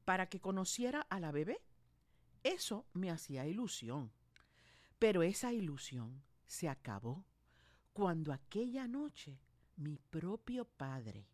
para 0.06 0.28
que 0.28 0.42
conociera 0.42 1.02
a 1.02 1.20
la 1.20 1.32
bebé. 1.32 1.62
Eso 2.44 2.86
me 2.94 3.10
hacía 3.10 3.48
ilusión. 3.48 4.12
Pero 5.00 5.24
esa 5.24 5.54
ilusión 5.54 6.24
se 6.46 6.68
acabó 6.68 7.26
cuando 7.94 8.34
aquella 8.34 8.88
noche 8.88 9.40
mi 9.76 9.98
propio 9.98 10.66
padre 10.66 11.28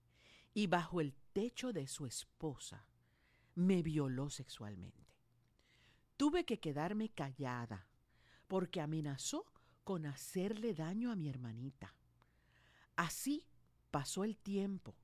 y 0.54 0.68
bajo 0.68 1.02
el 1.02 1.14
techo 1.34 1.72
de 1.74 1.88
su 1.88 2.06
esposa 2.06 2.86
me 3.56 3.82
violó 3.82 4.30
sexualmente. 4.30 5.09
Tuve 6.20 6.44
que 6.44 6.60
quedarme 6.60 7.08
callada 7.08 7.88
porque 8.50 8.82
amenazó 8.82 9.46
con 9.86 10.06
hacerle 10.06 10.74
daño 10.74 11.14
a 11.14 11.16
mi 11.16 11.30
hermanita. 11.30 11.96
Así 12.98 13.48
pasó 13.90 14.26
el 14.26 14.38
tiempo 14.38 14.98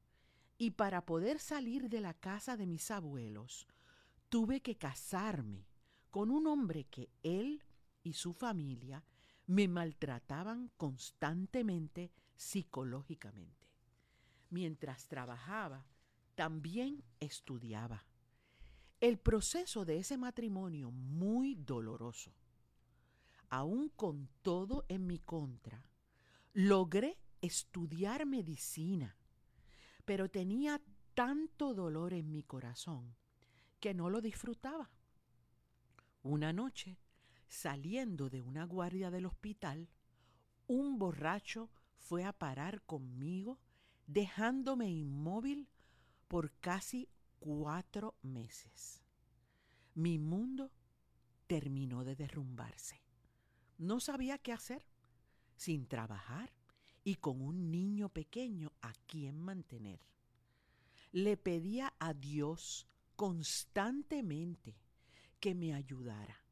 y 0.57 0.72
para 0.72 1.05
poder 1.05 1.39
salir 1.39 1.88
de 1.88 2.01
la 2.01 2.15
casa 2.15 2.57
de 2.57 2.67
mis 2.67 2.91
abuelos 2.91 3.65
tuve 4.27 4.60
que 4.60 4.75
casarme 4.75 5.69
con 6.12 6.31
un 6.31 6.48
hombre 6.48 6.84
que 6.84 7.10
él 7.24 7.63
y 8.03 8.12
su 8.12 8.34
familia 8.34 9.05
me 9.48 9.69
maltrataban 9.69 10.69
constantemente 10.75 12.12
psicológicamente. 12.36 13.72
Mientras 14.50 15.07
trabajaba, 15.07 15.86
también 16.36 17.05
estudiaba. 17.22 18.03
El 19.06 19.20
proceso 19.20 19.86
de 19.86 20.00
ese 20.00 20.18
matrimonio 20.18 20.90
muy 20.90 21.54
doloroso, 21.54 22.34
aún 23.52 23.90
con 23.90 24.28
todo 24.42 24.84
en 24.88 25.06
mi 25.06 25.20
contra, 25.20 25.86
logré 26.54 27.20
estudiar 27.40 28.26
medicina, 28.26 29.16
pero 30.06 30.28
tenía 30.28 30.82
tanto 31.14 31.76
dolor 31.76 32.16
en 32.16 32.32
mi 32.32 32.42
corazón 32.42 33.16
que 33.80 33.94
no 33.94 34.10
lo 34.10 34.22
disfrutaba. 34.22 34.90
Una 36.24 36.52
noche, 36.52 36.98
saliendo 37.48 38.32
de 38.32 38.42
una 38.42 38.64
guardia 38.64 39.12
del 39.12 39.28
hospital, 39.28 39.88
un 40.66 40.98
borracho 40.98 41.70
fue 41.96 42.24
a 42.24 42.34
parar 42.34 42.82
conmigo, 42.82 43.60
dejándome 44.08 44.90
inmóvil 44.90 45.70
por 46.28 46.52
casi 46.54 47.08
cuatro 47.39 48.15
meses. 48.22 49.04
Mi 49.94 50.20
mundo 50.20 50.72
terminó 51.48 52.04
de 52.04 52.15
derrumbarse. 52.15 53.01
No 53.77 54.00
sabía 54.00 54.38
qué 54.38 54.51
hacer, 54.51 54.86
sin 55.56 55.88
trabajar 55.88 56.54
y 57.04 57.15
con 57.15 57.42
un 57.42 57.72
niño 57.72 58.10
pequeño 58.10 58.74
a 58.82 58.94
quien 59.06 59.39
mantener. 59.39 60.00
Le 61.12 61.38
pedía 61.38 61.94
a 62.00 62.13
Dios 62.13 62.88
constantemente 63.15 64.75
que 65.39 65.56
me 65.56 65.74
ayudara, 65.74 66.44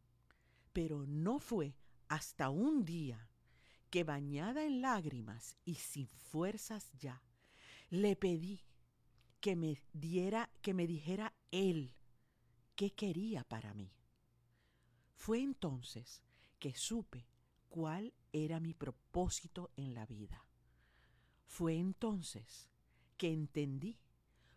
pero 0.72 1.06
no 1.06 1.40
fue 1.40 1.76
hasta 2.08 2.50
un 2.50 2.86
día 2.86 3.30
que 3.90 4.04
bañada 4.04 4.66
en 4.66 4.82
lágrimas 4.82 5.58
y 5.66 5.76
sin 5.76 6.08
fuerzas 6.08 6.92
ya, 6.98 7.22
le 7.90 8.16
pedí 8.16 8.64
que 9.44 9.58
me 9.58 9.84
diera, 9.92 10.50
que 10.62 10.74
me 10.74 10.88
dijera 10.88 11.34
él 11.52 11.94
qué 12.78 12.92
quería 12.92 13.44
para 13.44 13.74
mí. 13.74 13.92
Fue 15.16 15.42
entonces 15.42 16.24
que 16.60 16.74
supe 16.76 17.28
cuál 17.68 18.14
era 18.32 18.62
mi 18.62 18.74
propósito 18.74 19.70
en 19.76 19.96
la 19.96 20.06
vida. 20.06 20.48
Fue 21.46 21.76
entonces 21.76 22.70
que 23.18 23.34
entendí 23.34 24.00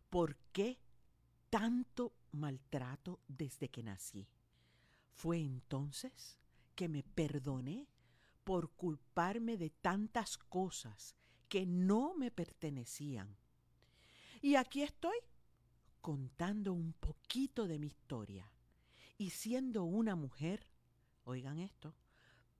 por 0.09 0.37
qué 0.53 0.79
tanto 1.51 2.15
maltrato 2.31 3.19
desde 3.27 3.69
que 3.69 3.83
nací. 3.83 4.29
Fue 5.11 5.41
entonces 5.41 6.39
que 6.77 6.89
me 6.89 7.03
perdoné 7.03 7.89
por 8.45 8.71
culparme 8.71 9.57
de 9.57 9.71
tantas 9.71 10.39
cosas 10.39 11.17
que 11.49 11.67
no 11.67 12.15
me 12.15 12.31
pertenecían. 12.31 13.37
Y 14.47 14.55
aquí 14.55 14.85
estoy 14.85 15.17
contando 16.01 16.73
un 16.73 16.93
poquito 16.93 17.67
de 17.67 17.81
mi 17.81 17.89
historia 17.89 18.49
y 19.19 19.31
siendo 19.31 19.83
una 19.83 20.15
mujer, 20.15 20.65
oigan 21.25 21.59
esto, 21.59 21.97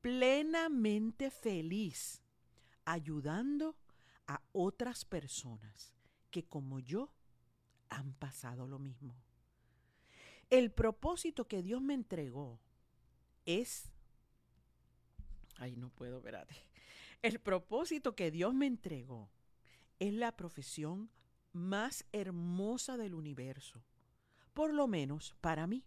plenamente 0.01 1.31
feliz, 1.31 2.25
ayudando 2.85 3.77
a 4.27 4.43
otras 4.51 5.05
personas 5.05 5.95
que 6.33 6.45
como 6.45 6.81
yo 6.81 7.13
han 7.89 8.15
pasado 8.15 8.67
lo 8.67 8.81
mismo. 8.81 9.15
El 10.51 10.73
propósito 10.73 11.47
que 11.47 11.63
Dios 11.63 11.81
me 11.81 11.95
entregó 11.95 12.59
es 13.45 13.93
Ay, 15.59 15.77
no 15.77 15.91
puedo, 15.91 16.17
espérate. 16.17 16.57
El 17.23 17.39
propósito 17.39 18.17
que 18.17 18.33
Dios 18.33 18.53
me 18.55 18.67
entregó 18.67 19.31
es 20.01 20.13
la 20.13 20.37
profesión 20.37 21.13
más 21.57 22.05
hermosa 22.13 22.97
del 22.97 23.15
universo, 23.15 23.83
por 24.55 24.73
lo 24.73 24.87
menos 24.87 25.35
para 25.41 25.67
mí. 25.67 25.85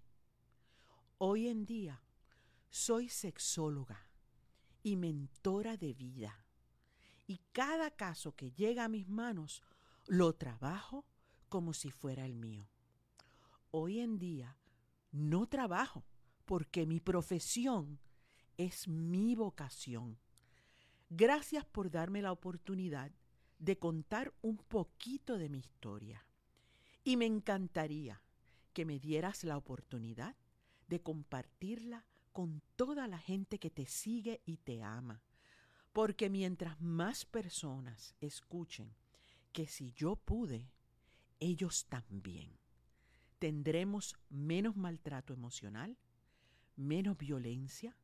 Hoy 1.18 1.48
en 1.48 1.66
día 1.66 2.02
soy 2.70 3.08
sexóloga 3.10 4.10
y 4.84 4.98
mentora 4.98 5.78
de 5.78 5.94
vida, 5.94 6.46
y 7.28 7.40
cada 7.52 7.92
caso 7.92 8.36
que 8.36 8.52
llega 8.52 8.86
a 8.86 8.90
mis 8.90 9.08
manos 9.08 9.62
lo 10.08 10.34
trabajo 10.34 11.06
como 11.48 11.74
si 11.74 11.92
fuera 11.92 12.26
el 12.26 12.36
mío. 12.36 12.68
Hoy 13.72 14.00
en 14.00 14.18
día 14.18 14.58
no 15.12 15.48
trabajo 15.48 16.04
porque 16.46 16.86
mi 16.86 17.00
profesión 17.00 18.00
es 18.58 18.88
mi 18.88 19.36
vocación. 19.36 20.18
Gracias 21.10 21.66
por 21.66 21.92
darme 21.92 22.22
la 22.22 22.32
oportunidad 22.32 23.12
de 23.60 23.78
contar 23.78 24.34
un 24.42 24.58
poquito 24.58 25.38
de 25.38 25.50
mi 25.50 25.60
historia. 25.60 26.26
Y 27.04 27.18
me 27.18 27.26
encantaría 27.26 28.22
que 28.74 28.86
me 28.86 29.00
dieras 29.00 29.44
la 29.44 29.58
oportunidad 29.58 30.36
de 30.88 31.02
compartirla 31.02 32.06
con 32.32 32.62
toda 32.76 33.08
la 33.08 33.18
gente 33.18 33.60
que 33.60 33.70
te 33.70 33.86
sigue 33.86 34.42
y 34.46 34.58
te 34.58 34.82
ama. 34.82 35.22
Porque 35.94 36.30
mientras 36.30 36.80
más 36.82 37.26
personas 37.26 38.16
escuchen 38.22 38.96
que 39.52 39.68
si 39.68 39.92
yo 39.94 40.16
pude, 40.16 40.72
ellos 41.40 41.86
también, 41.86 42.58
tendremos 43.40 44.16
menos 44.30 44.76
maltrato 44.76 45.34
emocional, 45.34 45.98
menos 46.76 47.18
violencia, 47.18 47.98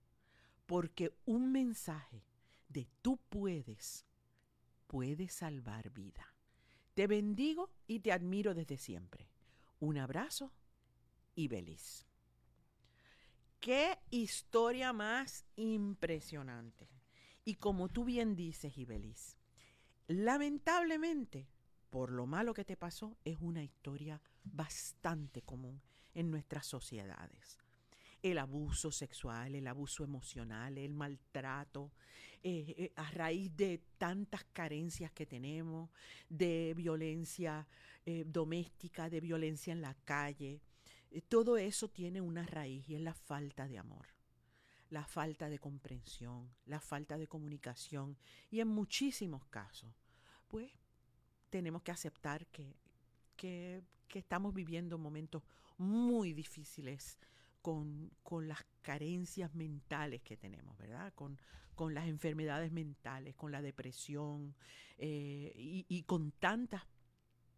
porque 0.66 1.16
un 1.26 1.52
mensaje 1.52 2.26
de 2.70 2.88
tú 3.02 3.18
puedes 3.30 4.06
puede 4.88 5.30
salvar 5.30 5.92
vida. 5.92 6.34
Te 6.94 7.08
bendigo 7.08 7.72
y 7.88 8.00
te 8.00 8.12
admiro 8.12 8.54
desde 8.54 8.78
siempre. 8.78 9.30
Un 9.80 9.98
abrazo 9.98 10.52
y 11.36 11.48
feliz. 11.48 12.06
Qué 13.60 13.98
historia 14.12 14.94
más 14.94 15.46
impresionante. 15.56 16.88
Y 17.44 17.56
como 17.56 17.90
tú 17.90 18.06
bien 18.06 18.36
dices, 18.36 18.78
Ibelis, 18.78 19.38
lamentablemente, 20.08 21.48
por 21.90 22.12
lo 22.12 22.26
malo 22.26 22.54
que 22.54 22.66
te 22.66 22.78
pasó, 22.78 23.18
es 23.24 23.38
una 23.40 23.64
historia 23.64 24.22
bastante 24.44 25.42
común 25.42 25.82
en 26.14 26.32
nuestras 26.32 26.66
sociedades. 26.66 27.60
El 28.22 28.38
abuso 28.38 28.92
sexual, 28.92 29.56
el 29.56 29.68
abuso 29.68 30.04
emocional, 30.04 30.78
el 30.78 30.94
maltrato, 30.94 31.92
eh, 32.48 32.76
eh, 32.78 32.94
a 32.96 33.10
raíz 33.10 33.58
de 33.58 33.82
tantas 33.98 34.44
carencias 34.54 35.12
que 35.12 35.26
tenemos, 35.26 35.90
de 36.30 36.76
violencia 36.78 37.68
eh, 38.06 38.24
doméstica, 38.24 39.10
de 39.10 39.20
violencia 39.20 39.74
en 39.74 39.82
la 39.82 39.96
calle, 40.06 40.62
todo 41.28 41.58
eso 41.58 41.90
tiene 41.90 42.22
una 42.22 42.46
raíz 42.46 42.88
y 42.88 42.94
es 42.94 43.02
la 43.02 43.16
falta 43.16 43.68
de 43.68 43.80
amor, 43.80 44.06
la 44.92 45.08
falta 45.08 45.50
de 45.50 45.58
comprensión, 45.58 46.48
la 46.68 46.80
falta 46.80 47.18
de 47.18 47.26
comunicación 47.26 48.16
y 48.52 48.60
en 48.60 48.68
muchísimos 48.68 49.44
casos, 49.46 49.92
pues 50.48 50.72
tenemos 51.50 51.82
que 51.82 51.94
aceptar 51.94 52.46
que, 52.46 52.76
que, 53.36 53.82
que 54.08 54.20
estamos 54.20 54.54
viviendo 54.54 55.00
momentos 55.00 55.42
muy 55.80 56.32
difíciles 56.34 57.18
con, 57.66 58.12
con, 58.22 58.48
las 58.48 58.64
carencias 58.84 59.56
mentales 59.56 60.22
que 60.22 60.38
tenemos, 60.38 60.78
¿verdad? 60.78 61.12
Con, 61.16 61.40
con 61.74 61.96
las 61.96 62.08
enfermedades 62.08 62.72
mentales, 62.72 63.34
con 63.34 63.52
la 63.52 63.64
depresión 63.64 64.54
eh, 65.00 65.52
y, 65.56 66.04
con 66.04 66.32
tantas, 66.34 66.84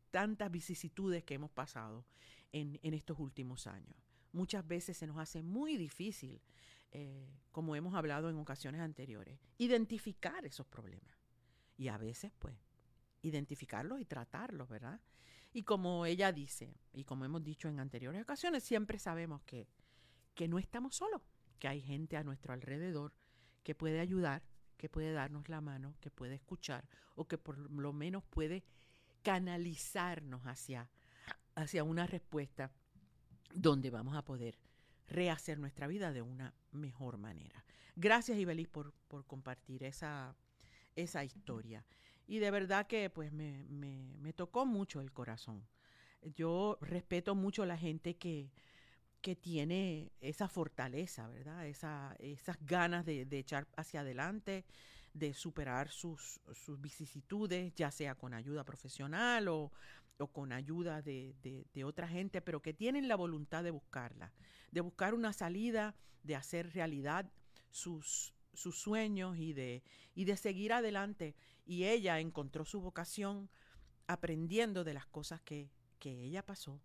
tantas 0.10 0.50
vicisitudes 0.50 1.26
que 1.26 1.34
hemos 1.34 1.52
pasado 1.52 2.06
en, 2.54 2.80
en, 2.84 2.94
estos 2.94 3.20
últimos 3.20 3.68
años. 3.68 3.98
Muchas 4.32 4.66
veces 4.66 4.96
se 4.96 5.08
nos 5.08 5.18
hace 5.18 5.44
muy 5.44 5.76
difícil, 5.76 6.42
eh, 6.92 7.28
como 7.52 7.76
hemos 7.76 7.94
hablado 7.94 8.30
en 8.30 8.38
ocasiones 8.38 8.80
anteriores, 8.80 9.38
identificar 9.58 10.46
esos 10.46 10.68
problemas. 10.68 11.18
Y 11.76 11.90
a 11.90 11.98
veces, 11.98 12.32
pues, 12.40 12.56
identificarlos 13.24 14.00
y 14.00 14.06
tratarlos, 14.06 14.70
¿verdad? 14.70 15.02
Y 15.52 15.64
como 15.64 16.06
ella 16.06 16.32
dice, 16.32 16.78
y 16.94 17.04
como 17.04 17.26
hemos 17.26 17.44
dicho 17.44 17.68
en 17.68 17.82
anteriores 17.82 18.22
ocasiones, 18.22 18.64
siempre 18.64 19.00
sabemos 19.00 19.42
que, 19.42 19.68
que 20.38 20.48
no 20.48 20.60
estamos 20.60 20.96
solos, 20.96 21.24
que 21.58 21.68
hay 21.68 21.82
gente 21.82 22.16
a 22.16 22.24
nuestro 22.24 22.54
alrededor 22.54 23.12
que 23.64 23.74
puede 23.74 24.00
ayudar, 24.00 24.44
que 24.78 24.88
puede 24.88 25.12
darnos 25.12 25.50
la 25.50 25.62
mano, 25.62 25.96
que 26.00 26.12
puede 26.12 26.36
escuchar 26.36 26.88
o 27.16 27.28
que 27.28 27.40
por 27.40 27.58
lo 27.58 27.92
menos 27.92 28.24
puede 28.24 28.64
canalizarnos 29.24 30.44
hacia, 30.44 30.92
hacia 31.56 31.84
una 31.84 32.06
respuesta 32.06 32.72
donde 33.52 33.90
vamos 33.90 34.16
a 34.16 34.24
poder 34.24 34.60
rehacer 35.08 35.58
nuestra 35.58 35.88
vida 35.88 36.14
de 36.14 36.22
una 36.22 36.54
mejor 36.72 37.18
manera. 37.18 37.66
Gracias, 37.96 38.38
Ibelis, 38.38 38.68
por, 38.68 38.94
por 39.08 39.26
compartir 39.26 39.84
esa, 39.84 40.36
esa 40.96 41.24
historia. 41.24 41.84
Y 42.28 42.38
de 42.38 42.52
verdad 42.52 42.86
que 42.86 43.10
pues 43.10 43.34
me, 43.34 43.66
me, 43.70 44.16
me 44.20 44.34
tocó 44.34 44.68
mucho 44.68 45.02
el 45.02 45.12
corazón. 45.12 45.68
Yo 46.36 46.78
respeto 46.80 47.34
mucho 47.34 47.64
a 47.64 47.66
la 47.66 47.78
gente 47.78 48.18
que, 48.18 48.52
que 49.22 49.36
tiene 49.36 50.12
esa 50.22 50.48
fortaleza, 50.48 51.28
¿verdad? 51.30 51.68
Esa, 51.68 52.16
esas 52.20 52.58
ganas 52.62 53.06
de, 53.06 53.28
echar 53.32 53.68
hacia 53.76 54.02
adelante, 54.02 54.66
de 55.14 55.34
superar 55.34 55.90
sus, 55.90 56.40
sus 56.54 56.80
vicisitudes, 56.80 57.74
ya 57.76 57.92
sea 57.92 58.16
con 58.16 58.34
ayuda 58.34 58.64
profesional 58.64 59.48
o, 59.48 59.72
o 60.18 60.28
con 60.28 60.52
ayuda 60.52 61.02
de, 61.02 61.36
de, 61.42 61.66
de, 61.74 61.84
otra 61.84 62.08
gente, 62.08 62.42
pero 62.42 62.62
que 62.62 62.74
tienen 62.74 63.08
la 63.08 63.16
voluntad 63.16 63.64
de 63.64 63.72
buscarla, 63.72 64.32
de 64.72 64.82
buscar 64.82 65.14
una 65.14 65.34
salida, 65.34 65.96
de 66.24 66.36
hacer 66.36 66.74
realidad 66.74 67.32
sus, 67.70 68.34
sus 68.54 68.80
sueños 68.80 69.38
y 69.38 69.54
de, 69.54 69.84
y 70.16 70.26
de 70.26 70.38
seguir 70.38 70.74
adelante. 70.74 71.36
Y 71.66 71.86
ella 71.86 72.20
encontró 72.20 72.66
su 72.66 72.82
vocación 72.82 73.50
aprendiendo 74.08 74.84
de 74.84 74.94
las 74.94 75.06
cosas 75.06 75.42
que, 75.42 75.70
que 76.00 76.24
ella 76.24 76.46
pasó, 76.46 76.82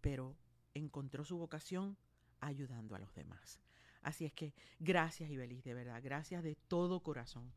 pero 0.00 0.36
encontró 0.76 1.24
su 1.24 1.36
vocación 1.38 1.96
ayudando 2.40 2.94
a 2.94 2.98
los 2.98 3.14
demás. 3.14 3.60
Así 4.02 4.24
es 4.24 4.32
que 4.32 4.54
gracias, 4.78 5.30
Ibelis, 5.30 5.64
de 5.64 5.74
verdad, 5.74 6.00
gracias 6.02 6.42
de 6.42 6.54
todo 6.54 7.00
corazón 7.00 7.52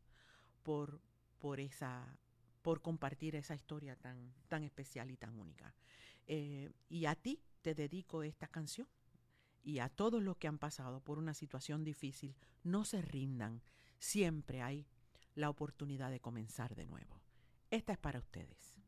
por, 0.62 1.00
por, 1.38 1.60
esa, 1.60 2.18
por 2.62 2.82
compartir 2.82 3.36
esa 3.36 3.54
historia 3.54 3.96
tan, 3.96 4.32
tan 4.48 4.64
especial 4.64 5.10
y 5.10 5.16
tan 5.16 5.38
única. 5.38 5.74
Eh, 6.26 6.70
y 6.88 7.06
a 7.06 7.14
ti 7.14 7.40
te 7.62 7.74
dedico 7.74 8.22
esta 8.22 8.48
canción 8.48 8.88
y 9.62 9.78
a 9.78 9.88
todos 9.88 10.22
los 10.22 10.36
que 10.38 10.48
han 10.48 10.58
pasado 10.58 11.00
por 11.00 11.18
una 11.18 11.34
situación 11.34 11.84
difícil, 11.84 12.34
no 12.64 12.84
se 12.84 13.02
rindan. 13.02 13.62
Siempre 13.98 14.62
hay 14.62 14.86
la 15.34 15.50
oportunidad 15.50 16.10
de 16.10 16.20
comenzar 16.20 16.74
de 16.74 16.86
nuevo. 16.86 17.20
Esta 17.70 17.92
es 17.92 17.98
para 17.98 18.18
ustedes. 18.18 18.79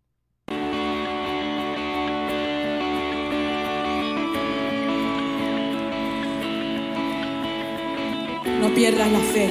No 8.44 8.74
pierdas 8.74 9.10
la 9.10 9.20
fe. 9.20 9.48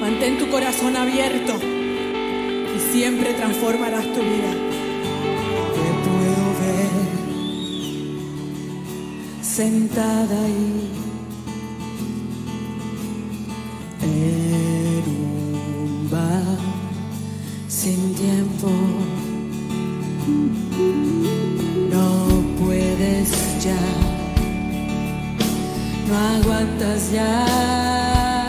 Mantén 0.00 0.38
tu 0.38 0.48
corazón 0.48 0.96
abierto 0.96 1.54
y 2.74 2.92
siempre 2.92 3.34
transformarás 3.34 4.04
tu 4.04 4.20
vida. 4.20 4.52
Te 5.76 5.88
puedo 6.06 6.44
ver 6.62 6.90
sentada 9.42 10.44
ahí 10.44 11.09
ya. 27.12 28.46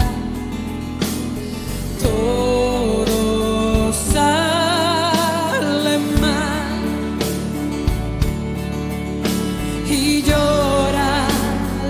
Todo 2.00 3.93
sale 4.13 5.97
mal 6.19 6.82
y 9.89 10.21
llora 10.24 11.28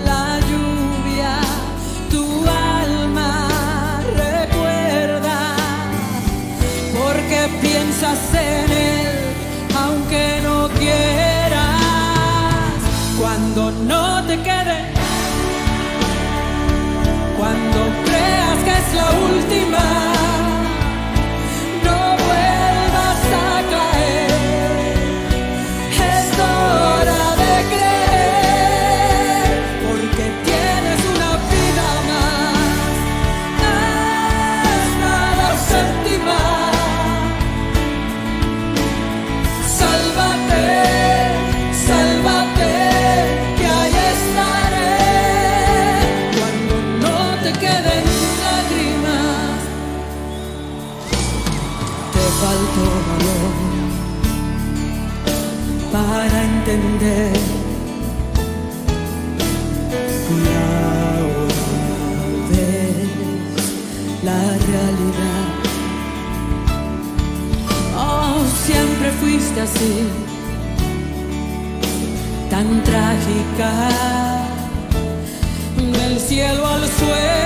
la 0.06 0.40
lluvia, 0.50 1.34
tu 2.10 2.24
alma 2.48 3.48
recuerda, 4.16 5.40
porque 6.98 7.40
piensas 7.62 8.20
en 8.34 8.72
él, 8.72 9.18
aunque 9.76 10.42
no 10.44 10.70
quieras, 10.80 11.60
cuando 13.20 13.72
no 13.72 14.24
te 14.26 14.38
quede, 14.42 15.01
cuando 17.52 18.04
creas 18.06 18.64
que 18.64 18.72
es 18.72 18.94
la 18.94 19.10
última. 19.12 20.11
Así, 69.60 70.08
tan 72.50 72.84
trágica, 72.84 73.72
del 75.94 76.20
cielo 76.20 76.68
al 76.68 76.88
suelo 76.88 77.41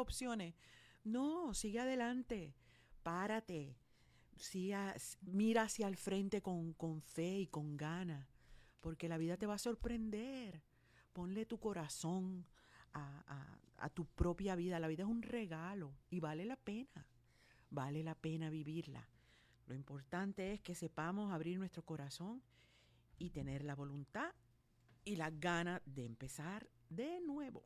opciones. 0.00 0.54
No, 1.04 1.54
sigue 1.54 1.80
adelante, 1.80 2.54
párate, 3.02 3.76
siga- 4.36 4.94
mira 5.22 5.62
hacia 5.62 5.88
el 5.88 5.96
frente 5.96 6.42
con, 6.42 6.74
fe 7.02 7.40
y 7.40 7.46
con 7.46 7.76
ganas, 7.76 8.26
porque 8.80 9.08
la 9.08 9.18
vida 9.18 9.36
te 9.36 9.46
va 9.46 9.54
a 9.54 9.58
sorprender. 9.58 10.62
Ponle 11.12 11.46
tu 11.46 11.58
corazón 11.58 12.46
a 12.92 13.88
tu 13.94 14.04
propia 14.06 14.54
vida. 14.56 14.78
La 14.78 14.88
vida 14.88 15.04
es 15.04 15.08
un 15.08 15.22
regalo 15.22 15.94
y 16.10 16.20
vale 16.20 16.44
la 16.44 16.56
pena, 16.56 17.06
vale 17.70 18.02
la 18.02 18.14
pena 18.14 18.50
vivirla. 18.50 19.08
Lo 19.66 19.74
importante 19.74 20.52
es 20.52 20.60
que 20.60 20.74
sepamos 20.74 21.32
abrir 21.32 21.58
nuestro 21.58 21.84
corazón 21.84 22.42
y 23.18 23.30
tener 23.30 23.62
la 23.64 23.74
voluntad 23.74 24.32
y 25.04 25.16
las 25.16 25.38
ganas 25.38 25.80
de 25.84 26.04
empezar 26.04 26.68
de 26.88 27.20
nuevo. 27.20 27.64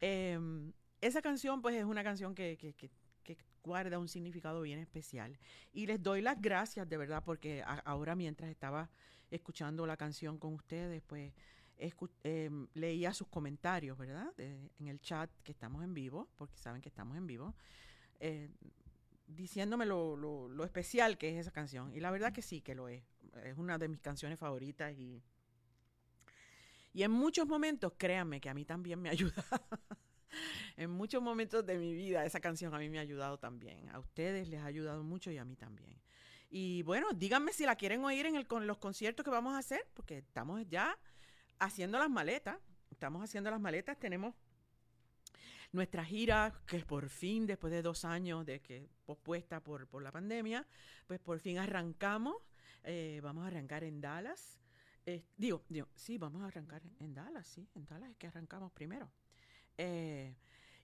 Em, 0.00 0.72
esa 1.06 1.20
canción, 1.22 1.60
pues, 1.62 1.74
es 1.76 1.84
una 1.84 2.02
canción 2.04 2.34
que, 2.34 2.56
que- 2.56 2.72
que- 2.74 2.90
que 3.22 3.36
guarda 3.62 3.98
un 3.98 4.08
significado 4.08 4.60
bien 4.62 4.78
especial. 4.78 5.38
Y 5.72 5.86
les 5.86 6.02
doy 6.02 6.20
las 6.20 6.40
gracias, 6.40 6.88
de 6.88 6.96
verdad, 6.96 7.22
porque 7.24 7.62
a- 7.62 7.80
ahora 7.84 8.14
mientras 8.14 8.50
estaba 8.50 8.90
escuchando 9.30 9.86
la 9.86 9.96
canción 9.96 10.38
con 10.38 10.54
ustedes, 10.54 11.02
pues, 11.02 11.32
em, 12.22 12.68
leía 12.74 13.12
sus 13.12 13.28
comentarios, 13.28 13.96
¿verdad? 13.98 14.32
De- 14.36 14.70
en 14.78 14.88
el 14.88 15.00
chat 15.00 15.30
que 15.42 15.52
estamos 15.52 15.82
en 15.82 15.92
vivo, 15.94 16.28
porque 16.36 16.56
saben 16.56 16.80
que 16.82 16.88
estamos 16.88 17.16
en 17.16 17.26
vivo. 17.26 17.54
eh, 18.20 18.48
diciéndome 19.26 19.84
lo, 19.86 20.16
lo- 20.16 20.48
lo 20.48 20.64
especial 20.64 21.16
que 21.18 21.30
es 21.30 21.36
esa 21.40 21.50
canción. 21.50 21.92
Y 21.94 22.00
la 22.00 22.10
verdad 22.10 22.32
que 22.32 22.42
sí, 22.42 22.60
que 22.60 22.74
lo 22.74 22.88
es. 22.88 23.02
Es 23.42 23.56
una 23.58 23.76
de 23.78 23.88
mis 23.88 24.00
canciones 24.00 24.38
favoritas 24.38 24.92
y, 24.96 25.22
y 26.92 27.02
en 27.02 27.10
muchos 27.10 27.46
momentos, 27.46 27.92
créanme 27.98 28.40
que 28.40 28.48
a 28.50 28.54
mí 28.54 28.64
también 28.64 29.00
me 29.00 29.08
ayuda. 29.42 29.44
en 30.76 30.90
muchos 30.90 31.22
momentos 31.22 31.64
de 31.64 31.78
mi 31.78 31.94
vida 31.94 32.24
esa 32.24 32.40
canción 32.40 32.74
a 32.74 32.78
mí 32.78 32.88
me 32.88 32.98
ha 32.98 33.02
ayudado 33.02 33.38
también. 33.38 33.88
A 33.90 33.98
ustedes 33.98 34.48
les 34.48 34.60
ha 34.60 34.66
ayudado 34.66 35.02
mucho 35.02 35.30
y 35.30 35.38
a 35.38 35.44
mí 35.44 35.56
también. 35.56 35.98
Y 36.50 36.82
bueno, 36.82 37.08
díganme 37.12 37.52
si 37.52 37.64
la 37.64 37.74
quieren 37.74 38.04
oír 38.04 38.26
en 38.26 38.36
el, 38.36 38.46
con 38.46 38.66
los 38.66 38.78
conciertos 38.78 39.24
que 39.24 39.30
vamos 39.30 39.54
a 39.54 39.58
hacer, 39.58 39.86
porque 39.94 40.18
estamos 40.18 40.64
ya 40.68 40.96
haciendo 41.58 41.98
las 41.98 42.10
maletas. 42.10 42.58
Estamos 42.90 43.24
haciendo 43.24 43.50
las 43.50 43.60
maletas, 43.60 43.98
tenemos 43.98 44.34
nuestra 45.72 46.04
gira, 46.04 46.52
que 46.66 46.78
por 46.78 47.08
fin, 47.08 47.46
después 47.46 47.72
de 47.72 47.82
dos 47.82 48.04
años 48.04 48.46
de 48.46 48.60
que 48.60 48.88
pospuesta 49.04 49.60
por, 49.60 49.88
por 49.88 50.02
la 50.02 50.12
pandemia, 50.12 50.64
pues 51.08 51.18
por 51.18 51.40
fin 51.40 51.58
arrancamos. 51.58 52.36
Eh, 52.84 53.20
vamos 53.22 53.44
a 53.44 53.48
arrancar 53.48 53.82
en 53.82 54.00
Dallas. 54.00 54.60
Eh, 55.06 55.24
digo, 55.36 55.64
digo, 55.68 55.88
sí, 55.96 56.16
vamos 56.18 56.42
a 56.42 56.46
arrancar 56.46 56.82
en 57.00 57.14
Dallas, 57.14 57.46
sí, 57.48 57.68
en 57.74 57.84
Dallas 57.86 58.10
es 58.10 58.16
que 58.16 58.28
arrancamos 58.28 58.72
primero. 58.72 59.10
Eh, 59.78 60.34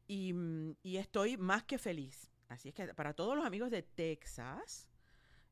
y, 0.07 0.33
mm, 0.33 0.76
y 0.83 0.96
estoy 0.96 1.37
más 1.37 1.64
que 1.64 1.79
feliz. 1.79 2.31
Así 2.48 2.68
es 2.68 2.74
que 2.74 2.94
para 2.94 3.14
todos 3.14 3.37
los 3.37 3.44
amigos 3.44 3.70
de 3.70 3.83
Texas, 3.83 4.90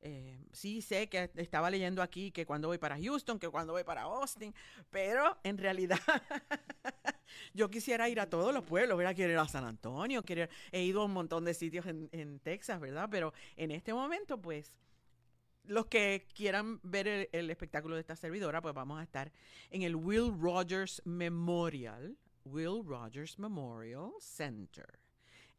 eh, 0.00 0.38
sí 0.52 0.80
sé 0.80 1.08
que 1.08 1.30
estaba 1.34 1.70
leyendo 1.70 2.02
aquí 2.02 2.30
que 2.30 2.46
cuando 2.46 2.68
voy 2.68 2.78
para 2.78 2.96
Houston, 2.96 3.38
que 3.38 3.48
cuando 3.48 3.72
voy 3.72 3.82
para 3.82 4.02
Austin, 4.02 4.54
pero 4.90 5.36
en 5.42 5.58
realidad 5.58 5.98
yo 7.54 7.68
quisiera 7.68 8.08
ir 8.08 8.20
a 8.20 8.30
todos 8.30 8.54
los 8.54 8.64
pueblos, 8.64 8.96
¿verdad? 8.96 9.16
Quiero 9.16 9.32
ir 9.32 9.38
a 9.38 9.48
San 9.48 9.64
Antonio, 9.64 10.22
quiero 10.22 10.48
he 10.70 10.82
ido 10.82 11.02
a 11.02 11.04
un 11.06 11.12
montón 11.12 11.44
de 11.44 11.52
sitios 11.52 11.86
en, 11.86 12.08
en 12.12 12.38
Texas, 12.38 12.80
¿verdad? 12.80 13.08
Pero 13.10 13.32
en 13.56 13.72
este 13.72 13.92
momento, 13.92 14.40
pues, 14.40 14.76
los 15.64 15.86
que 15.86 16.26
quieran 16.32 16.78
ver 16.84 17.08
el, 17.08 17.28
el 17.32 17.50
espectáculo 17.50 17.96
de 17.96 18.00
esta 18.02 18.14
servidora, 18.14 18.62
pues 18.62 18.74
vamos 18.74 19.00
a 19.00 19.02
estar 19.02 19.32
en 19.70 19.82
el 19.82 19.96
Will 19.96 20.32
Rogers 20.40 21.02
Memorial, 21.04 22.16
Will 22.50 22.82
Rogers 22.84 23.38
Memorial 23.38 24.12
Center, 24.20 24.98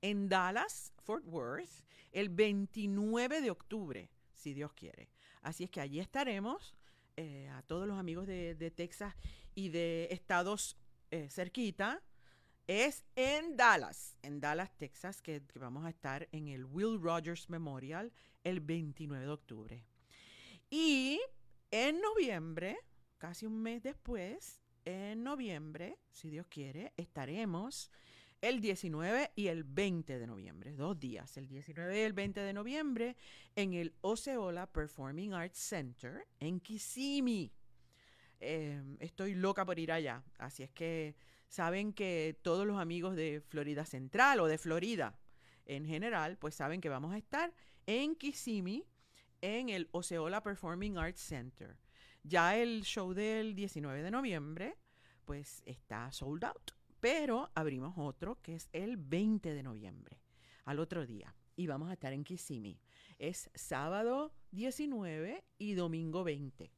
en 0.02 0.30
Dallas, 0.30 0.94
Fort 1.04 1.26
Worth, 1.26 1.84
el 2.12 2.30
29 2.30 3.42
de 3.42 3.52
octubre, 3.52 4.10
si 4.34 4.54
Dios 4.54 4.74
quiere. 4.74 5.10
Así 5.42 5.64
es 5.64 5.70
que 5.70 5.82
allí 5.82 6.00
estaremos. 6.00 6.76
eh, 7.18 7.50
a 7.50 7.62
todos 7.64 7.86
los 7.86 8.00
amigos 8.00 8.26
de, 8.28 8.72
Texas 8.74 9.14
y 9.54 9.70
de 9.70 10.08
estados 10.12 10.78
eh, 11.12 11.28
cerquita, 11.30 12.02
es 12.66 13.04
en 13.16 13.58
Dallas, 13.58 14.16
en 14.22 14.40
Dallas, 14.40 14.72
Texas, 14.78 15.22
que, 15.22 15.42
que 15.42 15.60
vamos 15.60 15.86
a 15.86 15.90
estar 15.90 16.30
en 16.32 16.48
el 16.48 16.64
Will 16.64 17.02
Rogers 17.02 17.50
Memorial 17.50 18.14
el 18.44 18.62
29 18.62 19.26
de 19.26 19.32
octubre. 19.32 19.86
Y 20.70 21.20
en 21.72 22.00
noviembre, 22.00 22.78
casi 23.18 23.46
un 23.46 23.62
mes 23.62 23.84
después, 23.84 24.62
en 24.90 25.24
noviembre, 25.24 25.98
si 26.12 26.30
Dios 26.30 26.48
quiere, 26.48 26.94
estaremos 26.98 27.92
el 28.42 28.62
19 28.62 29.32
y 29.36 29.48
el 29.48 29.64
20 29.64 30.18
de 30.18 30.28
noviembre, 30.28 30.74
dos 30.74 31.00
días, 31.00 31.36
el 31.38 31.48
19 31.48 31.98
y 31.98 32.02
el 32.02 32.14
20 32.14 32.40
de 32.40 32.54
noviembre, 32.54 33.16
en 33.56 33.74
el 33.74 33.94
Oceola 34.02 34.68
Performing 34.68 35.34
Arts 35.34 35.60
Center 35.60 36.28
en 36.40 36.60
Kissimmee. 36.60 37.52
Eh, 38.40 38.82
estoy 39.00 39.36
loca 39.36 39.66
por 39.66 39.78
ir 39.78 39.92
allá, 39.92 40.24
así 40.38 40.64
es 40.64 40.72
que 40.72 41.16
saben 41.50 41.94
que 41.94 42.38
todos 42.42 42.66
los 42.66 42.80
amigos 42.80 43.16
de 43.16 43.42
Florida 43.42 43.86
Central 43.86 44.40
o 44.40 44.48
de 44.48 44.58
Florida 44.58 45.20
en 45.66 45.86
general, 45.86 46.38
pues 46.38 46.56
saben 46.56 46.82
que 46.82 46.90
vamos 46.90 47.14
a 47.14 47.18
estar 47.18 47.54
en 47.86 48.16
Kissimmee 48.16 48.86
en 49.42 49.70
el 49.70 49.90
Oceola 49.92 50.42
Performing 50.42 50.98
Arts 50.98 51.22
Center. 51.22 51.78
Ya 52.24 52.58
el 52.58 52.84
show 52.84 53.14
del 53.14 53.56
19 53.56 54.04
de 54.04 54.12
noviembre, 54.12 54.78
pues 55.26 55.62
está 55.66 56.12
sold 56.12 56.44
out, 56.44 56.72
pero 57.00 57.50
abrimos 57.56 57.94
otro 57.98 58.42
que 58.42 58.56
es 58.56 58.70
el 58.74 58.98
20 58.98 59.54
de 59.54 59.64
noviembre, 59.64 60.22
al 60.66 60.80
otro 60.80 61.06
día, 61.06 61.36
y 61.56 61.68
vamos 61.68 61.90
a 61.90 61.94
estar 61.94 62.12
en 62.12 62.24
Kissimmee. 62.24 62.80
Es 63.18 63.50
sábado 63.56 64.34
19 64.52 65.44
y 65.58 65.74
domingo 65.74 66.24
20. 66.24 66.72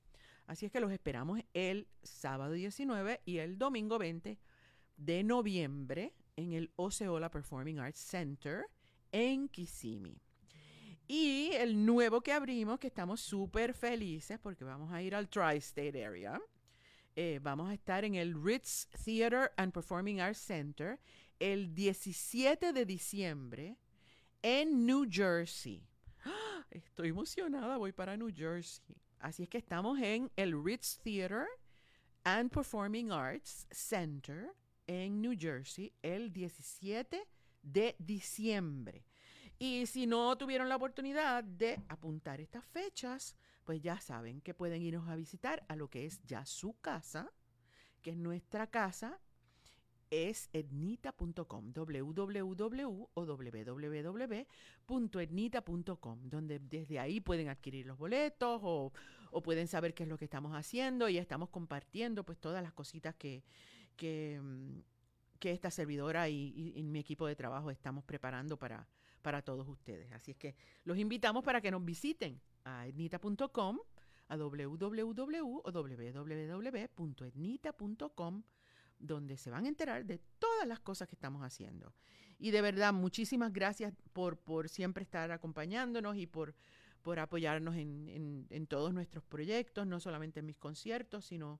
Así 0.45 0.65
es 0.65 0.71
que 0.71 0.79
los 0.79 0.91
esperamos 0.91 1.39
el 1.53 1.87
sábado 2.03 2.53
19 2.53 3.21
y 3.25 3.37
el 3.37 3.57
domingo 3.57 3.97
20 3.97 4.37
de 4.97 5.23
noviembre 5.23 6.13
en 6.35 6.53
el 6.53 6.71
Oceola 6.75 7.31
Performing 7.31 7.79
Arts 7.79 7.99
Center 7.99 8.65
en 9.11 9.47
Kissimmee. 9.49 10.21
Y 11.13 11.51
el 11.55 11.85
nuevo 11.85 12.21
que 12.21 12.31
abrimos, 12.31 12.79
que 12.79 12.87
estamos 12.87 13.19
súper 13.19 13.73
felices 13.73 14.39
porque 14.39 14.63
vamos 14.63 14.93
a 14.93 15.01
ir 15.01 15.13
al 15.13 15.27
Tri-State 15.27 16.05
Area. 16.05 16.41
eh, 17.17 17.37
vamos 17.43 17.69
a 17.69 17.73
estar 17.73 18.05
en 18.05 18.15
el 18.15 18.33
Ritz 18.33 18.87
Theater 19.03 19.51
and 19.57 19.73
Performing 19.73 20.21
Arts 20.21 20.39
Center 20.39 21.01
el 21.37 21.75
17 21.75 22.71
de 22.71 22.85
diciembre 22.85 23.77
en 24.41 24.85
New 24.85 25.05
Jersey. 25.11 25.85
Estoy 26.71 27.09
emocionada, 27.09 27.75
voy 27.75 27.91
para 27.91 28.15
New 28.15 28.31
Jersey. 28.33 28.95
Así 29.19 29.43
es 29.43 29.49
que 29.49 29.57
estamos 29.57 29.99
en 29.99 30.31
el 30.37 30.53
Ritz 30.63 30.97
Theater 31.03 31.45
and 32.23 32.49
Performing 32.49 33.11
Arts 33.11 33.67
Center 33.69 34.55
en 34.87 35.21
New 35.21 35.35
Jersey 35.37 35.91
el 36.03 36.31
17 36.31 37.27
de 37.63 37.97
diciembre. 37.99 39.10
Y 39.63 39.85
si 39.85 40.07
no 40.07 40.35
tuvieron 40.39 40.69
la 40.69 40.75
oportunidad 40.77 41.43
de 41.43 41.79
apuntar 41.87 42.41
estas 42.41 42.65
fechas, 42.65 43.35
pues 43.63 43.79
ya 43.79 43.99
saben 44.01 44.41
que 44.41 44.55
pueden 44.55 44.81
irnos 44.81 45.07
a 45.07 45.15
visitar 45.15 45.63
a 45.67 45.75
lo 45.75 45.87
que 45.87 46.07
es 46.07 46.19
ya 46.23 46.47
su 46.47 46.73
casa, 46.81 47.31
que 48.01 48.09
es 48.09 48.17
nuestra 48.17 48.65
casa, 48.65 49.19
es 50.09 50.49
etnita.com, 50.51 51.73
www 51.75 53.07
o 53.13 53.25
www.etnita.com, 54.87 56.19
donde 56.29 56.57
desde 56.57 56.97
ahí 56.97 57.21
pueden 57.21 57.47
adquirir 57.49 57.85
los 57.85 57.99
boletos 57.99 58.59
o, 58.63 58.91
pueden 59.43 59.67
saber 59.67 59.93
qué 59.93 60.01
es 60.03 60.09
lo 60.09 60.17
que 60.17 60.25
estamos 60.25 60.53
haciendo 60.55 61.07
y 61.07 61.19
estamos 61.19 61.49
compartiendo 61.49 62.23
pues 62.23 62.39
todas 62.39 62.63
las 62.63 62.73
cositas 62.73 63.13
que, 63.13 63.43
que, 63.95 64.39
mm, 64.41 64.79
esta 65.43 65.69
servidora 65.69 66.29
y, 66.29 66.51
y- 66.55 66.73
y 66.79 66.83
mi 66.83 66.97
equipo 66.99 67.27
de 67.27 67.35
trabajo 67.35 67.69
estamos 67.71 68.03
preparando 68.03 68.57
para, 68.57 68.87
para 69.21 69.41
todos 69.41 69.67
ustedes. 69.67 70.11
Así 70.11 70.31
es 70.31 70.37
que 70.37 70.55
los 70.83 70.97
invitamos 70.97 71.43
para 71.43 71.61
que 71.61 71.71
nos 71.71 71.83
visiten 71.85 72.41
a 72.63 72.87
etnita.com, 72.87 73.79
a 74.27 74.37
www 74.37 75.61
o 75.63 75.71
www.etnita.com, 75.71 78.43
donde 78.99 79.37
se 79.37 79.49
van 79.49 79.65
a 79.65 79.67
enterar 79.67 80.05
de 80.05 80.19
todas 80.39 80.67
las 80.67 80.79
cosas 80.79 81.07
que 81.07 81.15
estamos 81.15 81.41
haciendo. 81.43 81.93
Y 82.37 82.51
de 82.51 82.61
verdad, 82.61 82.93
muchísimas 82.93 83.51
gracias 83.53 83.93
por, 84.13 84.37
por 84.37 84.69
siempre 84.69 85.03
estar 85.03 85.31
acompañándonos 85.31 86.15
y 86.17 86.27
por, 86.27 86.55
por 87.01 87.19
apoyarnos 87.19 87.75
en, 87.75 88.07
en- 88.09 88.47
en 88.49 88.67
todos 88.67 88.93
nuestros 88.93 89.23
proyectos, 89.23 89.87
no 89.87 89.99
solamente 89.99 90.39
en 90.39 90.45
mis 90.45 90.57
conciertos, 90.57 91.25
sino 91.25 91.59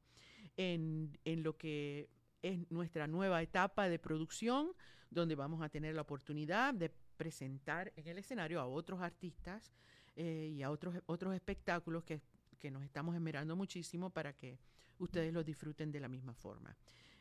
en, 0.58 1.17
en 1.26 1.43
lo 1.43 1.58
que 1.58 2.10
es 2.41 2.69
nuestra 2.71 3.08
nueva 3.08 3.41
etapa 3.41 3.89
de 3.89 4.00
producción, 4.00 4.71
donde 5.10 5.36
vamos 5.36 5.62
a 5.62 5.69
tener 5.69 5.95
la 5.95 6.02
oportunidad 6.02 6.74
de 6.74 6.91
presentar 7.22 7.94
en 7.96 8.08
el 8.08 8.18
escenario 8.18 8.60
a 8.60 8.66
otros 8.66 9.00
artistas 9.00 9.72
eh, 10.16 10.52
y 10.56 10.64
a 10.64 10.72
otros, 10.72 10.96
otros 11.06 11.36
espectáculos 11.36 12.04
que, 12.04 12.20
que 12.58 12.72
nos 12.72 12.84
estamos 12.84 13.14
esmerando 13.14 13.56
muchísimo 13.56 14.10
para 14.10 14.34
que 14.34 14.58
ustedes 14.98 15.32
los 15.32 15.46
disfruten 15.46 15.92
de 15.92 16.00
la 16.00 16.08
misma 16.08 16.34
forma. 16.34 16.76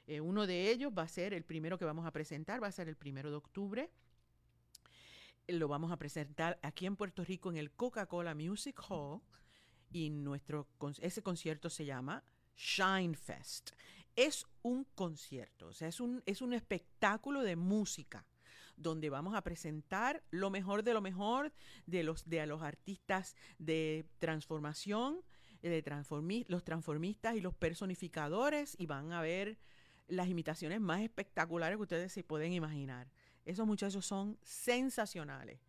Eh, 0.07 0.23
uno 0.23 0.47
de 0.47 0.71
ellos 0.71 0.91
va 0.97 1.03
a 1.03 1.09
ser 1.09 1.35
el 1.35 1.45
primero 1.45 1.77
que 1.77 1.85
vamos 1.85 2.07
a 2.07 2.13
presentar, 2.13 2.63
va 2.63 2.69
a 2.69 2.73
ser 2.73 2.89
el 2.89 2.97
primero 2.97 3.29
de 3.29 3.37
octubre. 3.37 3.91
Lo 5.49 5.69
vamos 5.69 5.93
a 5.93 5.99
presentar 5.99 6.59
aquí 6.63 6.87
en 6.87 6.97
Puerto 6.97 7.23
Rico 7.23 7.51
en 7.51 7.59
el 7.59 7.71
Coca-Cola 7.71 8.35
Music 8.35 8.81
Hall 8.89 9.21
y 9.93 10.09
nuestro 10.09 10.67
ese 11.03 11.23
concierto 11.23 11.69
se 11.69 11.85
llama 11.85 12.25
Shine 12.57 13.15
Fest. 13.15 13.73
Es 14.17 14.47
un 14.63 14.85
concierto, 14.95 15.67
o 15.67 15.73
sea, 15.75 15.89
es 15.89 16.01
un, 16.01 16.23
es 16.25 16.41
un 16.41 16.55
espectáculo 16.55 17.43
de 17.43 17.57
música 17.57 18.25
donde 18.81 19.11
vamos 19.11 19.35
a 19.35 19.43
presentar 19.43 20.23
lo 20.31 20.51
mejor 20.51 20.83
de 20.83 20.95
lo 20.95 21.01
mejor 21.01 21.53
de 21.87 22.03
los, 22.03 22.29
de 22.29 22.47
los 22.47 22.63
artistas 22.63 23.37
de 23.59 24.07
transformación, 24.19 25.21
de 25.63 25.85
transformi- 25.85 26.47
los 26.49 26.65
transformistas 26.65 27.37
y 27.37 27.41
los 27.41 27.55
personificadores 27.55 28.75
y 28.79 28.87
van 28.87 29.13
a 29.13 29.21
ver 29.21 29.59
las 30.09 30.29
imitaciones 30.29 30.81
más 30.81 31.03
espectaculares 31.03 31.77
que 31.77 31.83
ustedes 31.83 32.13
se 32.13 32.25
pueden 32.25 32.53
imaginar. 32.53 33.11
Esos 33.45 33.67
muchachos 33.67 34.05
son 34.07 34.39
sensacionales. 34.43 35.61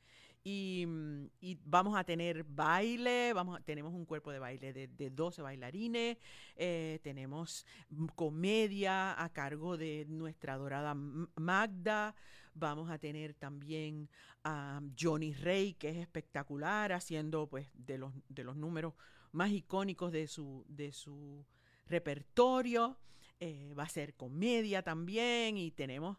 Y, 0.43 0.86
mm, 0.88 1.26
y 1.39 1.60
vamos 1.65 1.95
a 1.95 2.04
tener 2.04 2.43
baile, 2.43 3.32
vamos 3.34 3.63
tenemos 3.63 3.93
un 3.93 4.06
cuerpo 4.06 4.32
de 4.32 4.39
baile 4.39 4.74
de, 4.74 4.88
de 4.88 5.10
12 5.12 5.43
bailarines, 5.43 6.17
eh, 6.56 7.00
tenemos 7.04 7.63
mm, 7.89 8.06
comedia 8.15 9.21
a 9.24 9.30
cargo 9.30 9.78
de 9.78 10.06
nuestra 10.10 10.54
adorada 10.54 10.95
Magda, 10.95 12.15
vamos 12.54 12.90
a 12.90 12.98
tener 12.98 13.34
también 13.34 14.10
a 14.44 14.82
Johnny 15.00 15.34
Rey, 15.34 15.74
que 15.74 15.90
es 15.90 15.98
espectacular, 15.98 16.92
haciendo 16.92 17.48
pues 17.48 17.70
de 17.74 17.98
los, 17.98 18.14
de 18.30 18.44
los 18.44 18.56
números 18.56 18.94
más 19.32 19.52
icónicos 19.52 20.12
de 20.12 20.28
su, 20.28 20.66
de 20.68 20.92
su 20.92 21.46
repertorio. 21.88 22.98
Eh, 23.40 23.74
va 23.78 23.84
a 23.84 23.90
ser 23.90 24.14
comedia 24.16 24.84
también 24.84 25.58
y 25.58 25.72
tenemos 25.72 26.18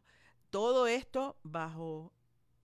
todo 0.51 0.87
esto 0.87 1.39
bajo 1.43 2.13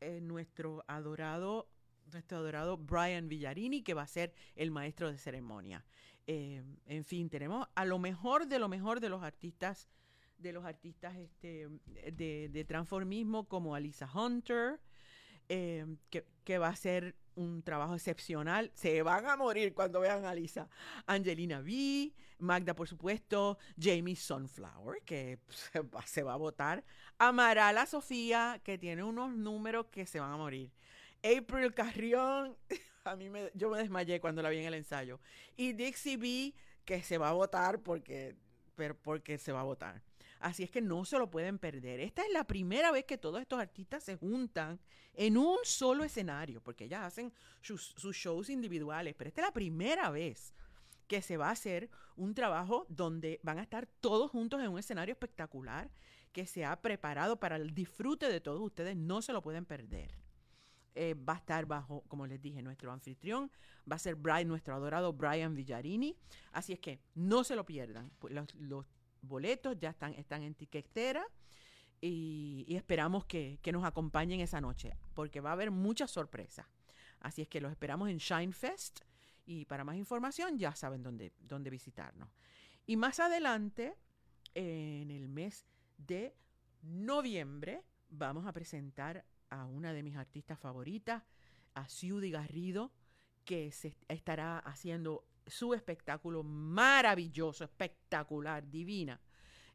eh, 0.00 0.20
nuestro 0.20 0.84
adorado 0.88 1.68
nuestro 2.12 2.38
adorado 2.38 2.76
Brian 2.78 3.28
Villarini, 3.28 3.82
que 3.82 3.94
va 3.94 4.02
a 4.02 4.06
ser 4.06 4.32
el 4.56 4.70
maestro 4.70 5.10
de 5.10 5.18
ceremonia. 5.18 5.84
Eh, 6.26 6.62
en 6.86 7.04
fin, 7.04 7.28
tenemos 7.28 7.66
a 7.74 7.84
lo 7.84 7.98
mejor 7.98 8.46
de 8.46 8.58
lo 8.58 8.68
mejor 8.68 9.00
de 9.00 9.08
los 9.08 9.22
artistas, 9.22 9.88
de 10.38 10.52
los 10.52 10.64
artistas 10.64 11.16
este, 11.16 11.68
de, 12.12 12.48
de 12.48 12.64
transformismo 12.64 13.48
como 13.48 13.74
Alisa 13.74 14.08
Hunter, 14.12 14.80
eh, 15.48 15.86
que, 16.10 16.24
que 16.44 16.58
va 16.58 16.68
a 16.68 16.76
ser 16.76 17.14
un 17.38 17.62
trabajo 17.62 17.94
excepcional. 17.94 18.70
Se 18.74 19.02
van 19.02 19.26
a 19.26 19.36
morir 19.36 19.72
cuando 19.72 20.00
vean 20.00 20.24
a 20.24 20.34
Lisa. 20.34 20.68
Angelina 21.06 21.60
V, 21.60 22.12
Magda, 22.38 22.74
por 22.74 22.88
supuesto, 22.88 23.58
Jamie 23.80 24.16
Sunflower, 24.16 25.02
que 25.04 25.38
se 25.48 25.80
va, 25.80 26.02
se 26.06 26.22
va 26.22 26.34
a 26.34 26.36
votar. 26.36 26.84
Amarala 27.18 27.86
Sofía, 27.86 28.60
que 28.64 28.76
tiene 28.76 29.02
unos 29.04 29.30
números 29.30 29.86
que 29.86 30.04
se 30.04 30.20
van 30.20 30.32
a 30.32 30.36
morir. 30.36 30.72
April 31.22 31.72
Carrión, 31.74 32.56
a 33.04 33.16
mí 33.16 33.30
me, 33.30 33.50
yo 33.54 33.70
me 33.70 33.78
desmayé 33.78 34.20
cuando 34.20 34.42
la 34.42 34.50
vi 34.50 34.58
en 34.58 34.66
el 34.66 34.74
ensayo. 34.74 35.20
Y 35.56 35.72
Dixie 35.72 36.16
B, 36.16 36.54
que 36.84 37.02
se 37.02 37.18
va 37.18 37.30
a 37.30 37.32
votar 37.32 37.80
porque, 37.82 38.36
pero 38.74 38.96
porque 38.96 39.38
se 39.38 39.52
va 39.52 39.60
a 39.60 39.64
votar. 39.64 40.02
Así 40.40 40.62
es 40.62 40.70
que 40.70 40.80
no 40.80 41.04
se 41.04 41.18
lo 41.18 41.30
pueden 41.30 41.58
perder. 41.58 42.00
Esta 42.00 42.22
es 42.22 42.32
la 42.32 42.44
primera 42.44 42.92
vez 42.92 43.04
que 43.04 43.18
todos 43.18 43.40
estos 43.40 43.58
artistas 43.58 44.04
se 44.04 44.16
juntan 44.16 44.78
en 45.14 45.36
un 45.36 45.58
solo 45.64 46.04
escenario, 46.04 46.62
porque 46.62 46.84
ellas 46.84 47.02
hacen 47.02 47.32
sus, 47.60 47.94
shows 47.96 48.50
individuales, 48.50 49.14
pero 49.16 49.28
esta 49.28 49.40
es 49.40 49.46
la 49.48 49.52
primera 49.52 50.10
vez 50.10 50.54
que 51.08 51.22
se 51.22 51.36
va 51.36 51.48
a 51.48 51.52
hacer 51.52 51.90
un 52.16 52.34
trabajo 52.34 52.86
donde 52.88 53.40
van 53.42 53.58
a 53.58 53.62
estar 53.62 53.86
todos 53.86 54.30
juntos 54.30 54.60
en 54.60 54.68
un 54.68 54.78
escenario 54.78 55.12
espectacular 55.12 55.90
que 56.32 56.46
se 56.46 56.64
ha 56.64 56.80
preparado 56.80 57.40
para 57.40 57.56
el 57.56 57.74
disfrute 57.74 58.28
de 58.28 58.40
todos 58.40 58.60
ustedes. 58.60 58.96
No 58.96 59.22
se 59.22 59.32
lo 59.32 59.42
pueden 59.42 59.64
perder. 59.64 60.14
Eh, 60.94 61.14
va 61.14 61.34
a 61.34 61.38
estar 61.38 61.64
bajo, 61.64 62.04
como 62.08 62.26
les 62.26 62.40
dije, 62.42 62.60
nuestro 62.62 62.92
anfitrión, 62.92 63.50
va 63.90 63.96
a 63.96 63.98
ser 63.98 64.16
nuestro 64.46 64.74
adorado 64.74 65.12
Brian 65.12 65.54
Villarini. 65.54 66.16
Así 66.52 66.72
es 66.72 66.80
que 66.80 67.00
no 67.14 67.44
se 67.44 67.56
lo 67.56 67.64
pierdan. 67.64 68.10
Pues 68.18 68.34
los 68.54 68.86
boletos 69.22 69.78
ya 69.78 69.90
están, 69.90 70.14
están 70.14 70.42
en 70.42 70.54
tiquetera 70.54 71.24
y, 72.00 72.66
esperamos 72.68 73.24
que, 73.24 73.58
que 73.62 73.72
nos 73.72 73.84
acompañen 73.84 74.40
esa 74.40 74.60
noche, 74.60 74.96
porque 75.14 75.40
va 75.40 75.50
a 75.50 75.54
haber 75.54 75.70
muchas 75.70 76.10
sorpresas. 76.10 76.66
Así 77.20 77.42
es 77.42 77.48
que 77.48 77.60
los 77.60 77.70
esperamos 77.70 78.08
en 78.08 78.18
Shine 78.18 78.52
Fest 78.52 79.00
y 79.46 79.64
para 79.64 79.84
más 79.84 79.96
información 79.96 80.58
ya 80.58 80.74
saben 80.74 81.02
dónde, 81.02 81.32
dónde 81.40 81.70
visitarnos. 81.70 82.28
Y 82.86 82.96
más 82.96 83.20
adelante, 83.20 83.94
en 84.54 85.10
el 85.10 85.28
mes 85.28 85.66
de 85.96 86.34
noviembre, 86.82 87.82
vamos 88.08 88.46
a 88.46 88.52
presentar 88.52 89.24
a 89.50 89.64
una 89.66 89.92
de 89.92 90.02
mis 90.02 90.16
artistas 90.16 90.58
favoritas, 90.58 91.22
a 91.74 91.88
Ciudi 91.88 92.30
Garrido, 92.30 92.92
que 93.44 93.72
se 93.72 93.96
estará 94.08 94.58
haciendo 94.58 95.24
su 95.48 95.74
espectáculo 95.74 96.42
maravilloso, 96.42 97.64
espectacular, 97.64 98.68
divina. 98.68 99.20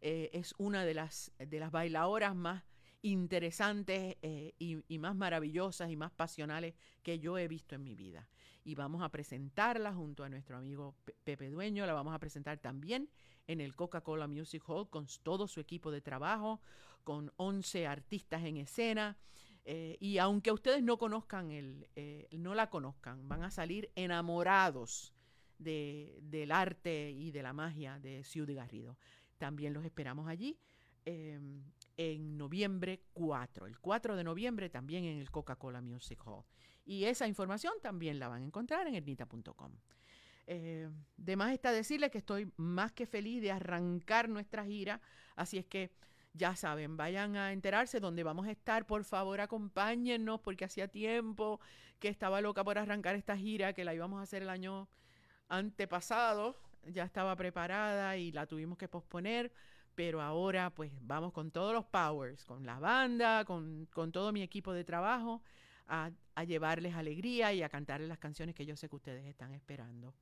Eh, 0.02 0.30
es 0.34 0.54
una 0.58 0.84
de 0.86 0.94
las, 0.94 1.32
de 1.38 1.60
las 1.60 1.72
bailadoras 1.72 2.36
más 2.36 2.64
interesantes 3.02 4.18
eh, 4.22 4.54
y, 4.60 4.98
más 5.00 5.16
maravillosas 5.16 5.90
y 5.92 5.96
más 5.96 6.12
pasionales 6.12 6.74
que 7.04 7.20
yo 7.20 7.38
he 7.38 7.48
visto 7.48 7.76
en 7.76 7.84
mi 7.84 7.96
vida. 7.96 8.30
Y 8.64 8.76
vamos 8.76 9.02
a 9.04 9.10
presentarla 9.10 9.94
junto 9.94 10.24
a 10.24 10.30
nuestro 10.30 10.58
amigo 10.58 10.96
Pe- 11.04 11.16
Pepe 11.24 11.50
Dueño, 11.50 11.86
la 11.86 11.94
vamos 11.94 12.14
a 12.14 12.20
presentar 12.20 12.60
también 12.60 13.10
en 13.48 13.60
el 13.60 13.76
Coca-Cola 13.76 14.28
Music 14.28 14.64
Hall 14.68 14.90
con 14.90 15.08
todo 15.22 15.48
su 15.48 15.60
equipo 15.60 15.92
de 15.92 16.02
trabajo, 16.02 16.62
con 17.04 17.32
11 17.38 17.88
artistas 17.88 18.44
en 18.44 18.58
escena. 18.58 19.18
eh, 19.66 19.98
y 20.00 20.18
aunque 20.18 20.52
ustedes 20.52 20.84
no 20.84 20.98
conozcan 20.98 21.52
el, 21.52 21.88
no 22.32 22.54
la 22.56 22.70
conozcan, 22.70 23.28
van 23.30 23.44
a 23.44 23.52
salir 23.52 23.92
enamorados 23.96 25.13
de- 25.64 26.20
del 26.22 26.52
arte 26.52 27.12
y 27.12 27.32
de 27.32 27.42
la 27.44 27.54
magia 27.54 28.00
de 28.00 28.24
Ciudad 28.24 28.54
Garrido. 28.56 28.98
También 29.38 29.74
los 29.74 29.84
esperamos 29.86 30.28
allí 30.28 30.58
eh, 31.06 31.40
en 31.98 32.38
noviembre 32.38 33.02
4, 33.14 33.68
el 33.68 33.80
4 33.80 34.16
de 34.16 34.24
noviembre 34.24 34.70
también 34.70 35.04
en 35.06 35.18
el 35.20 35.30
Coca-Cola 35.32 35.82
Music 35.82 36.22
Hall. 36.26 36.44
Y 36.86 37.06
esa 37.06 37.28
información 37.28 37.74
también 37.82 38.20
la 38.20 38.28
van 38.30 38.44
a 38.44 38.46
encontrar 38.46 38.88
en 38.88 38.96
etnita.com. 38.96 39.72
Eh, 40.48 40.90
de 41.18 41.36
más 41.36 41.54
está 41.54 41.72
decirles 41.72 42.10
que 42.12 42.18
estoy 42.18 42.52
más 42.58 42.92
que 42.92 43.06
feliz 43.06 43.42
de 43.42 43.52
arrancar 43.52 44.28
nuestra 44.30 44.66
gira, 44.66 45.00
así 45.36 45.58
es 45.58 45.66
que 45.66 45.92
ya 46.34 46.56
saben, 46.56 46.98
vayan 46.98 47.36
a 47.38 47.54
enterarse 47.54 48.00
dónde 48.00 48.24
vamos 48.24 48.48
a 48.48 48.52
estar, 48.52 48.86
por 48.86 49.04
favor 49.06 49.40
acompáñennos 49.40 50.42
porque 50.42 50.66
hacía 50.66 50.88
tiempo 50.88 51.60
que 52.00 52.08
estaba 52.10 52.42
loca 52.42 52.64
por 52.64 52.78
arrancar 52.78 53.16
esta 53.16 53.38
gira, 53.38 53.74
que 53.74 53.86
la 53.86 53.94
íbamos 53.94 54.20
a 54.20 54.24
hacer 54.24 54.42
el 54.42 54.50
año 54.50 54.90
antepasado, 55.58 56.58
ya 56.88 57.04
estaba 57.04 57.36
preparada 57.36 58.18
y 58.18 58.32
la 58.32 58.46
tuvimos 58.46 58.78
que 58.78 58.88
posponer, 58.88 59.52
pero 59.96 60.22
ahora 60.22 60.70
pues 60.72 60.92
vamos 61.02 61.32
con 61.34 61.52
todos 61.52 61.74
los 61.74 61.86
powers, 61.86 62.44
con 62.46 62.66
la 62.66 62.80
banda, 62.80 63.46
con, 63.46 63.86
con 63.94 64.12
todo 64.12 64.32
mi 64.32 64.42
equipo 64.42 64.74
de 64.74 64.84
trabajo, 64.84 65.42
a, 65.88 66.12
a 66.36 66.44
llevarles 66.44 66.96
alegría 66.96 67.54
y 67.54 67.62
a 67.62 67.70
cantarles 67.70 68.08
las 68.10 68.18
canciones 68.20 68.56
que 68.56 68.66
yo 68.66 68.76
sé 68.76 68.90
que 68.90 68.96
ustedes 68.96 69.26
están 69.26 69.54
esperando. 69.54 70.14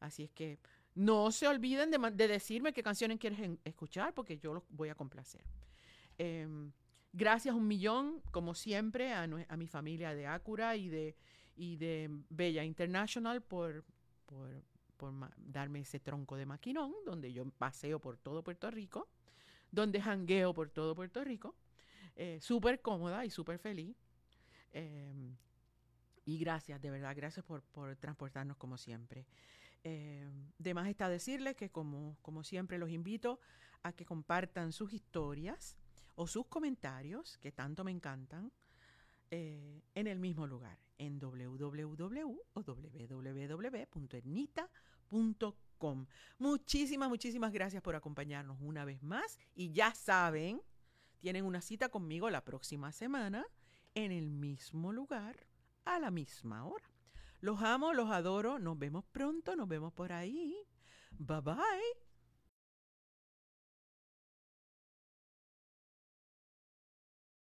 Así 0.00 0.24
es 0.24 0.30
que 0.30 0.58
no 0.94 1.32
se 1.32 1.48
olviden 1.48 1.90
de, 1.90 1.98
de 2.12 2.28
decirme 2.28 2.72
qué 2.72 2.82
canciones 2.82 3.18
quieren 3.18 3.44
en- 3.44 3.60
escuchar 3.64 4.14
porque 4.14 4.38
yo 4.38 4.54
los 4.54 4.62
voy 4.68 4.88
a 4.90 4.94
complacer. 4.94 5.42
Em, 6.18 6.72
gracias 7.12 7.54
un 7.54 7.66
millón, 7.66 8.22
como 8.30 8.54
siempre, 8.54 9.12
a, 9.12 9.22
a 9.48 9.56
mi 9.56 9.66
familia 9.66 10.14
de 10.14 10.26
Acura 10.26 10.76
y 10.76 10.88
de, 10.88 11.16
y 11.56 11.76
de 11.76 12.08
Bella 12.28 12.62
International 12.64 13.42
por, 13.42 13.84
por, 14.26 14.62
por 14.96 15.12
darme 15.38 15.80
ese 15.80 16.00
tronco 16.00 16.36
de 16.36 16.46
maquinón 16.46 16.92
donde 17.04 17.32
yo 17.32 17.44
paseo 17.50 18.00
por 18.00 18.16
todo 18.16 18.42
Puerto 18.42 18.70
Rico, 18.70 19.08
donde 19.70 20.00
jangueo 20.00 20.54
por 20.54 20.70
todo 20.70 20.94
Puerto 20.94 21.22
Rico, 21.22 21.54
eh, 22.14 22.38
súper 22.40 22.80
cómoda 22.80 23.24
y 23.24 23.30
súper 23.30 23.58
feliz. 23.58 23.96
Em, 24.72 25.36
y 26.24 26.38
gracias, 26.38 26.80
de 26.80 26.90
verdad, 26.90 27.14
gracias 27.16 27.44
por, 27.44 27.62
por 27.62 27.94
transportarnos 27.96 28.56
como 28.56 28.76
siempre. 28.76 29.26
Eh, 29.84 30.28
de 30.58 30.74
más 30.74 30.88
está 30.88 31.08
decirles 31.08 31.54
que 31.54 31.70
como, 31.70 32.16
como 32.20 32.42
siempre 32.42 32.76
los 32.76 32.90
invito 32.90 33.38
a 33.84 33.92
que 33.92 34.04
compartan 34.04 34.72
sus 34.72 34.92
historias 34.92 35.76
o 36.16 36.26
sus 36.26 36.46
comentarios, 36.46 37.38
que 37.38 37.52
tanto 37.52 37.84
me 37.84 37.92
encantan, 37.92 38.50
eh, 39.30 39.82
en 39.94 40.06
el 40.08 40.18
mismo 40.18 40.46
lugar, 40.46 40.78
en 40.98 41.18
www 41.18 42.40
o. 45.78 46.06
Muchísimas, 46.38 47.08
muchísimas 47.08 47.52
gracias 47.52 47.82
por 47.82 47.94
acompañarnos 47.94 48.58
una 48.60 48.84
vez 48.84 49.02
más 49.02 49.38
y 49.54 49.72
ya 49.72 49.94
saben, 49.94 50.62
tienen 51.20 51.44
una 51.44 51.60
cita 51.60 51.88
conmigo 51.88 52.30
la 52.30 52.44
próxima 52.44 52.92
semana 52.92 53.44
en 53.94 54.12
el 54.12 54.30
mismo 54.30 54.92
lugar 54.92 55.46
a 55.84 55.98
la 55.98 56.10
misma 56.10 56.64
hora. 56.64 56.90
Los 57.40 57.62
amo, 57.62 57.92
los 57.92 58.10
adoro, 58.10 58.58
nos 58.58 58.78
vemos 58.78 59.04
pronto, 59.12 59.56
nos 59.56 59.68
vemos 59.68 59.92
por 59.92 60.12
ahí. 60.12 60.56
Bye 61.18 61.40
bye. 61.40 62.05